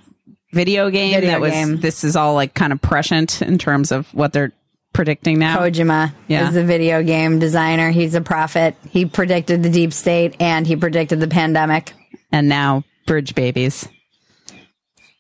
video 0.52 0.90
game 0.90 1.14
Video 1.14 1.32
that 1.32 1.42
was, 1.42 1.52
game. 1.52 1.80
this 1.80 2.04
is 2.04 2.16
all 2.16 2.34
like 2.34 2.54
kind 2.54 2.74
of 2.74 2.82
prescient 2.82 3.42
in 3.42 3.58
terms 3.58 3.92
of 3.92 4.08
what 4.14 4.34
they're 4.34 4.52
predicting 4.94 5.38
now. 5.40 5.58
Kojima 5.60 6.14
Yeah. 6.28 6.50
is 6.50 6.56
a 6.56 6.64
video 6.64 7.04
game 7.04 7.40
designer. 7.40 7.92
He's 7.92 8.16
a 8.16 8.22
prophet. 8.22 8.76
He 8.90 9.06
predicted 9.06 9.62
the 9.64 9.70
deep 9.70 9.94
state 9.94 10.36
and 10.40 10.66
he 10.66 10.76
predicted 10.76 11.20
the 11.20 11.28
pandemic. 11.28 11.94
And 12.32 12.50
now 12.50 12.84
bridge 13.06 13.36
babies. 13.36 13.88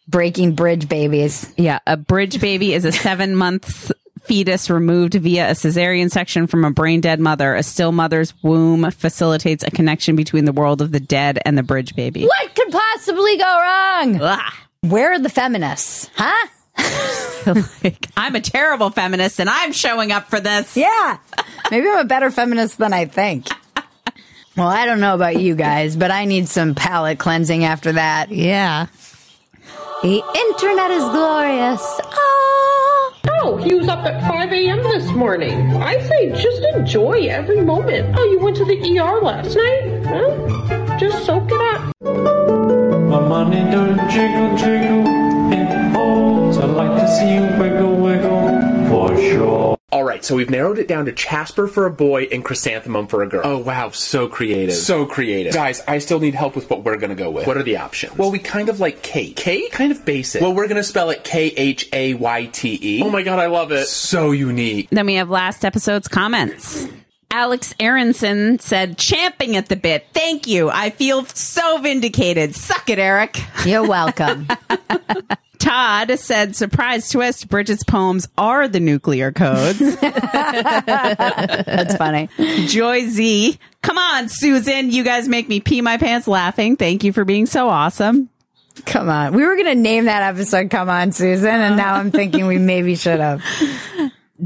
Breaking 0.07 0.53
bridge 0.55 0.89
babies. 0.89 1.51
Yeah, 1.55 1.79
a 1.85 1.95
bridge 1.95 2.41
baby 2.41 2.73
is 2.73 2.83
a 2.85 2.91
seven 2.91 3.35
month 3.35 3.91
fetus 4.23 4.69
removed 4.69 5.13
via 5.13 5.49
a 5.49 5.53
cesarean 5.53 6.09
section 6.11 6.47
from 6.47 6.65
a 6.65 6.71
brain 6.71 6.99
dead 7.01 7.19
mother. 7.19 7.55
A 7.55 7.61
still 7.63 7.91
mother's 7.91 8.33
womb 8.43 8.89
facilitates 8.91 9.63
a 9.63 9.71
connection 9.71 10.15
between 10.15 10.45
the 10.45 10.51
world 10.51 10.81
of 10.81 10.91
the 10.91 10.99
dead 10.99 11.39
and 11.45 11.57
the 11.57 11.63
bridge 11.63 11.95
baby. 11.95 12.25
What 12.25 12.55
could 12.55 12.71
possibly 12.71 13.37
go 13.37 13.43
wrong? 13.61 14.37
Where 14.81 15.13
are 15.13 15.19
the 15.19 15.29
feminists? 15.29 16.09
Huh? 16.15 16.47
like, 17.83 18.07
I'm 18.15 18.35
a 18.35 18.41
terrible 18.41 18.89
feminist 18.89 19.39
and 19.39 19.49
I'm 19.49 19.73
showing 19.73 20.11
up 20.11 20.29
for 20.29 20.39
this. 20.39 20.77
Yeah. 20.77 21.17
Maybe 21.69 21.87
I'm 21.89 21.99
a 21.99 22.05
better 22.05 22.31
feminist 22.31 22.77
than 22.77 22.93
I 22.93 23.05
think. 23.05 23.47
Well, 24.55 24.67
I 24.67 24.85
don't 24.85 24.99
know 24.99 25.15
about 25.15 25.39
you 25.39 25.55
guys, 25.55 25.95
but 25.95 26.11
I 26.11 26.25
need 26.25 26.47
some 26.47 26.75
palate 26.75 27.19
cleansing 27.19 27.63
after 27.63 27.93
that. 27.93 28.31
Yeah. 28.31 28.87
The 30.01 30.23
internet 30.35 30.91
is 30.91 31.03
glorious. 31.03 31.81
Oh, 32.03 33.15
Oh, 33.41 33.57
he 33.57 33.73
was 33.73 33.87
up 33.87 34.05
at 34.05 34.27
5 34.29 34.51
a.m. 34.51 34.83
this 34.83 35.09
morning. 35.11 35.81
I 35.81 35.99
say 36.07 36.29
just 36.31 36.61
enjoy 36.75 37.27
every 37.27 37.61
moment. 37.61 38.15
Oh, 38.17 38.23
you 38.31 38.39
went 38.39 38.57
to 38.57 38.65
the 38.65 38.99
ER 38.99 39.21
last 39.21 39.55
night? 39.55 40.01
Well, 40.11 40.97
just 40.99 41.25
soak 41.25 41.49
it 41.49 41.61
up. 41.61 42.88
My 43.09 43.19
money 43.27 43.59
don't 43.71 43.97
jiggle, 44.09 44.55
jiggle. 44.55 45.03
It 45.51 45.93
holds. 45.95 46.57
I 46.59 46.65
like 46.65 47.01
to 47.01 47.07
see 47.07 47.33
you 47.33 47.41
wiggle, 47.59 47.95
wiggle. 47.95 48.87
For 48.87 49.17
sure. 49.19 49.77
All 49.91 50.03
right, 50.03 50.23
so 50.23 50.35
we've 50.35 50.51
narrowed 50.51 50.77
it 50.77 50.87
down 50.87 51.05
to 51.05 51.11
Jasper 51.11 51.67
for 51.67 51.87
a 51.87 51.91
boy 51.91 52.25
and 52.31 52.45
Chrysanthemum 52.45 53.07
for 53.07 53.23
a 53.23 53.27
girl. 53.27 53.41
Oh 53.43 53.57
wow, 53.57 53.89
so 53.89 54.27
creative. 54.27 54.75
So 54.75 55.07
creative. 55.07 55.53
Guys, 55.55 55.81
I 55.87 55.97
still 55.97 56.19
need 56.19 56.35
help 56.35 56.55
with 56.55 56.69
what 56.69 56.83
we're 56.83 56.97
gonna 56.97 57.15
go 57.15 57.31
with. 57.31 57.47
What 57.47 57.57
are 57.57 57.63
the 57.63 57.77
options? 57.77 58.15
Well, 58.15 58.29
we 58.29 58.37
kind 58.37 58.69
of 58.69 58.79
like 58.79 59.01
Kate. 59.01 59.35
Kate? 59.35 59.71
Kind 59.71 59.91
of 59.91 60.05
basic. 60.05 60.43
Well, 60.43 60.53
we're 60.53 60.67
gonna 60.67 60.83
spell 60.83 61.09
it 61.09 61.23
K 61.23 61.47
H 61.47 61.89
A 61.91 62.13
Y 62.13 62.45
T 62.45 62.79
E. 62.79 63.01
oh 63.03 63.09
my 63.09 63.23
god, 63.23 63.39
I 63.39 63.47
love 63.47 63.71
it. 63.71 63.87
So 63.87 64.29
unique. 64.29 64.87
Then 64.91 65.07
we 65.07 65.15
have 65.15 65.31
last 65.31 65.65
episode's 65.65 66.07
comments. 66.07 66.87
Alex 67.39 67.73
Aronson 67.79 68.59
said, 68.59 68.97
champing 68.97 69.55
at 69.55 69.69
the 69.69 69.77
bit. 69.77 70.05
Thank 70.11 70.45
you. 70.45 70.69
I 70.69 70.89
feel 70.89 71.23
so 71.23 71.77
vindicated. 71.77 72.53
Suck 72.53 72.89
it, 72.89 72.99
Eric. 72.99 73.41
You're 73.65 73.87
welcome. 73.87 74.45
Todd 75.57 76.19
said, 76.19 76.57
surprise 76.57 77.09
twist, 77.09 77.47
Bridget's 77.47 77.85
poems 77.85 78.27
are 78.37 78.67
the 78.67 78.81
nuclear 78.81 79.31
codes. 79.31 79.79
That's 80.01 81.95
funny. 81.95 82.27
Joy 82.67 83.07
Z, 83.07 83.57
come 83.83 83.97
on, 83.97 84.27
Susan. 84.27 84.91
You 84.91 85.05
guys 85.05 85.29
make 85.29 85.47
me 85.47 85.61
pee 85.61 85.79
my 85.79 85.95
pants 85.95 86.27
laughing. 86.27 86.75
Thank 86.75 87.05
you 87.05 87.13
for 87.13 87.23
being 87.23 87.45
so 87.45 87.69
awesome. 87.69 88.27
Come 88.85 89.07
on. 89.07 89.33
We 89.33 89.45
were 89.45 89.55
going 89.55 89.67
to 89.67 89.75
name 89.75 90.03
that 90.05 90.23
episode 90.23 90.69
Come 90.69 90.89
On, 90.89 91.13
Susan, 91.13 91.47
and 91.47 91.77
now 91.77 91.93
I'm 91.93 92.11
thinking 92.11 92.47
we 92.47 92.57
maybe 92.57 92.95
should 92.95 93.21
have. 93.21 93.41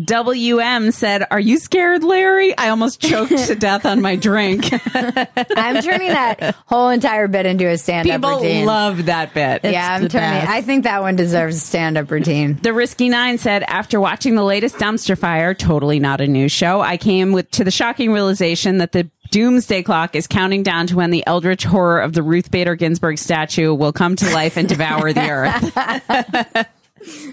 WM 0.03 0.91
said, 0.91 1.25
Are 1.29 1.39
you 1.39 1.58
scared, 1.60 2.03
Larry? 2.03 2.58
I 2.58 2.69
almost 2.69 2.99
choked 3.01 3.38
to 3.38 3.56
death 3.60 3.86
on 3.86 4.01
my 4.01 4.15
drink. 4.15 4.69
I'm 4.95 5.82
turning 5.84 6.10
that 6.10 6.56
whole 6.65 6.89
entire 6.89 7.27
bit 7.27 7.45
into 7.45 7.67
a 7.67 7.77
stand 7.77 8.10
up 8.10 8.23
routine. 8.23 8.41
People 8.62 8.65
love 8.65 9.06
that 9.06 9.34
bit. 9.34 9.62
yeah, 9.63 9.93
I'm 9.93 10.08
turning. 10.08 10.12
best. 10.41 10.49
I 10.49 10.62
think 10.62 10.84
that 10.86 11.01
one 11.01 11.15
deserves 11.15 11.58
a 11.58 11.60
stand 11.60 11.97
up 11.97 12.10
routine. 12.10 12.58
The 12.62 12.73
Risky 12.73 13.10
Nine 13.10 13.38
said, 13.38 13.63
after 13.63 13.99
watching 13.99 14.36
the 14.36 14.43
latest 14.43 14.77
dumpster 14.77 15.17
fire, 15.17 15.53
totally 15.53 15.99
not 15.99 16.21
a 16.21 16.27
new 16.27 16.49
show, 16.49 16.82
I 16.82 16.97
came 16.97 17.32
with 17.32 17.51
to 17.51 17.63
the 17.63 17.71
shocking 17.71 18.12
realization 18.12 18.79
that 18.79 18.93
the 18.93 19.10
doomsday 19.29 19.84
clock 19.84 20.15
is 20.15 20.27
counting 20.27 20.63
down 20.63 20.88
to 20.88 20.95
when 20.95 21.12
the 21.12 21.23
eldritch 21.27 21.63
horror 21.63 22.01
of 22.01 22.13
the 22.13 22.23
Ruth 22.23 22.49
Bader 22.51 22.75
Ginsburg 22.75 23.17
statue 23.17 23.73
will 23.73 23.93
come 23.93 24.15
to 24.15 24.34
life 24.34 24.58
and 24.58 24.67
devour 24.67 25.13
the 25.13 25.29
earth. 26.58 26.67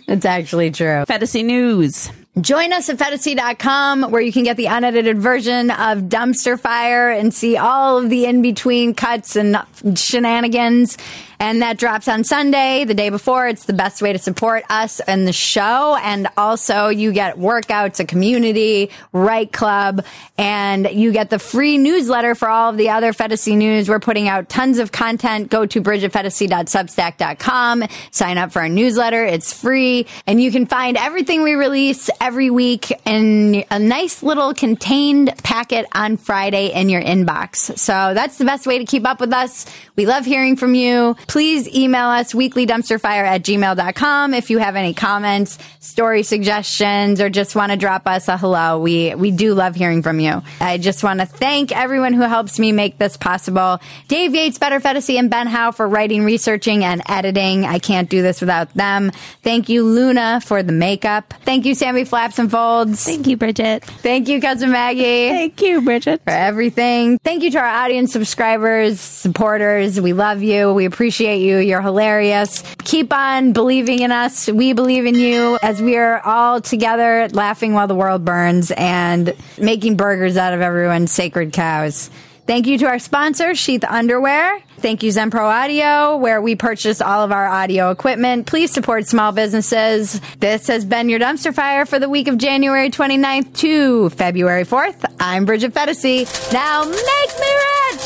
It's 0.08 0.24
actually 0.24 0.70
true. 0.72 1.04
Phetasy 1.06 1.44
News. 1.44 2.10
Join 2.40 2.72
us 2.72 2.88
at 2.88 2.96
phetasy.com 2.96 4.10
where 4.10 4.22
you 4.22 4.32
can 4.32 4.44
get 4.44 4.56
the 4.56 4.66
unedited 4.66 5.18
version 5.18 5.70
of 5.70 6.02
Dumpster 6.02 6.58
Fire 6.58 7.10
and 7.10 7.34
see 7.34 7.56
all 7.56 7.98
of 7.98 8.08
the 8.08 8.24
in 8.24 8.40
between 8.40 8.94
cuts 8.94 9.34
and 9.34 9.58
shenanigans. 9.96 10.96
And 11.40 11.60
that 11.62 11.78
drops 11.78 12.06
on 12.06 12.22
Sunday, 12.22 12.84
the 12.84 12.92
day 12.92 13.08
before. 13.08 13.48
It's 13.48 13.64
the 13.64 13.72
best 13.72 14.02
way 14.02 14.12
to 14.12 14.18
support 14.18 14.62
us 14.68 15.00
and 15.00 15.26
the 15.26 15.32
show. 15.32 15.96
And 16.02 16.28
also 16.36 16.88
you 16.88 17.12
get 17.12 17.38
workouts, 17.38 17.98
a 17.98 18.04
community, 18.04 18.90
right 19.14 19.50
club, 19.50 20.04
and 20.36 20.86
you 20.90 21.12
get 21.12 21.30
the 21.30 21.38
free 21.38 21.78
newsletter 21.78 22.34
for 22.34 22.50
all 22.50 22.68
of 22.70 22.76
the 22.76 22.90
other 22.90 23.14
Phetasy 23.14 23.56
News. 23.56 23.88
We're 23.88 24.00
putting 24.00 24.28
out 24.28 24.50
tons 24.50 24.78
of 24.78 24.92
content. 24.92 25.50
Go 25.50 25.64
to 25.64 25.80
bridgetphetasy.substack.com, 25.80 27.84
sign 28.10 28.36
up 28.36 28.52
for 28.52 28.60
our 28.60 28.68
newsletter. 28.68 29.24
It's 29.24 29.58
free 29.58 30.06
and 30.26 30.42
you 30.42 30.52
can 30.52 30.66
find 30.66 30.98
everything 30.98 31.42
we 31.42 31.54
release 31.54 32.10
every 32.20 32.29
week 32.30 32.92
in 33.04 33.64
a 33.70 33.78
nice 33.78 34.22
little 34.22 34.54
contained 34.54 35.34
packet 35.42 35.86
on 35.92 36.16
Friday 36.16 36.68
in 36.68 36.88
your 36.88 37.02
inbox. 37.02 37.76
So 37.78 37.92
that's 38.14 38.38
the 38.38 38.44
best 38.44 38.66
way 38.66 38.78
to 38.78 38.84
keep 38.84 39.06
up 39.06 39.20
with 39.20 39.32
us. 39.32 39.66
We 39.96 40.06
love 40.06 40.24
hearing 40.24 40.56
from 40.56 40.74
you. 40.74 41.16
Please 41.26 41.68
email 41.68 42.06
us 42.06 42.32
weeklydumpsterfire 42.32 43.24
at 43.24 43.42
gmail.com 43.42 44.34
if 44.34 44.48
you 44.50 44.58
have 44.58 44.76
any 44.76 44.94
comments, 44.94 45.58
story 45.80 46.22
suggestions, 46.22 47.20
or 47.20 47.28
just 47.28 47.56
want 47.56 47.72
to 47.72 47.76
drop 47.76 48.06
us 48.06 48.28
a 48.28 48.38
hello. 48.38 48.78
We, 48.78 49.14
we 49.14 49.30
do 49.30 49.54
love 49.54 49.74
hearing 49.74 50.02
from 50.02 50.20
you. 50.20 50.42
I 50.60 50.78
just 50.78 51.02
want 51.02 51.20
to 51.20 51.26
thank 51.26 51.76
everyone 51.76 52.12
who 52.12 52.22
helps 52.22 52.58
me 52.58 52.72
make 52.72 52.98
this 52.98 53.16
possible. 53.16 53.80
Dave 54.08 54.34
Yates, 54.34 54.58
Better 54.58 54.80
Fantasy, 54.80 55.18
and 55.18 55.28
Ben 55.28 55.46
Howe 55.46 55.72
for 55.72 55.88
writing, 55.88 56.24
researching, 56.24 56.84
and 56.84 57.02
editing. 57.08 57.64
I 57.64 57.78
can't 57.78 58.08
do 58.08 58.22
this 58.22 58.40
without 58.40 58.72
them. 58.74 59.10
Thank 59.42 59.68
you, 59.68 59.84
Luna, 59.84 60.40
for 60.40 60.62
the 60.62 60.72
makeup. 60.72 61.34
Thank 61.44 61.66
you, 61.66 61.74
Sammy 61.74 62.04
Flaps 62.10 62.40
and 62.40 62.50
Folds. 62.50 63.04
Thank 63.04 63.28
you, 63.28 63.36
Bridget. 63.36 63.84
Thank 63.84 64.28
you, 64.28 64.40
Cousin 64.40 64.72
Maggie. 64.72 65.28
Thank 65.28 65.62
you, 65.62 65.80
Bridget. 65.80 66.22
For 66.24 66.30
everything. 66.30 67.18
Thank 67.18 67.44
you 67.44 67.52
to 67.52 67.58
our 67.58 67.64
audience, 67.64 68.12
subscribers, 68.12 68.98
supporters. 68.98 70.00
We 70.00 70.12
love 70.12 70.42
you. 70.42 70.74
We 70.74 70.86
appreciate 70.86 71.38
you. 71.38 71.58
You're 71.58 71.80
hilarious. 71.80 72.62
Keep 72.78 73.12
on 73.12 73.52
believing 73.52 74.00
in 74.00 74.10
us. 74.10 74.48
We 74.48 74.72
believe 74.72 75.06
in 75.06 75.14
you 75.14 75.56
as 75.62 75.80
we 75.80 75.96
are 75.96 76.20
all 76.20 76.60
together 76.60 77.28
laughing 77.30 77.74
while 77.74 77.86
the 77.86 77.94
world 77.94 78.24
burns 78.24 78.72
and 78.72 79.32
making 79.56 79.96
burgers 79.96 80.36
out 80.36 80.52
of 80.52 80.60
everyone's 80.60 81.12
sacred 81.12 81.52
cows. 81.52 82.10
Thank 82.46 82.66
you 82.66 82.78
to 82.78 82.86
our 82.86 82.98
sponsor, 82.98 83.54
Sheath 83.54 83.84
Underwear. 83.84 84.60
Thank 84.78 85.02
you, 85.02 85.10
Zenpro 85.12 85.40
Audio, 85.40 86.16
where 86.16 86.40
we 86.42 86.56
purchase 86.56 87.00
all 87.00 87.22
of 87.22 87.30
our 87.32 87.46
audio 87.46 87.90
equipment. 87.90 88.46
Please 88.46 88.72
support 88.72 89.06
small 89.06 89.30
businesses. 89.30 90.20
This 90.38 90.66
has 90.66 90.84
been 90.84 91.08
your 91.08 91.20
dumpster 91.20 91.54
fire 91.54 91.86
for 91.86 91.98
the 92.00 92.08
week 92.08 92.26
of 92.28 92.38
January 92.38 92.90
29th 92.90 93.54
to 93.58 94.08
February 94.10 94.64
4th. 94.64 95.04
I'm 95.20 95.44
Bridget 95.44 95.72
Phetasy. 95.74 96.26
Now 96.52 96.84
make 96.84 96.96
me 96.96 97.52
rich! 97.92 98.00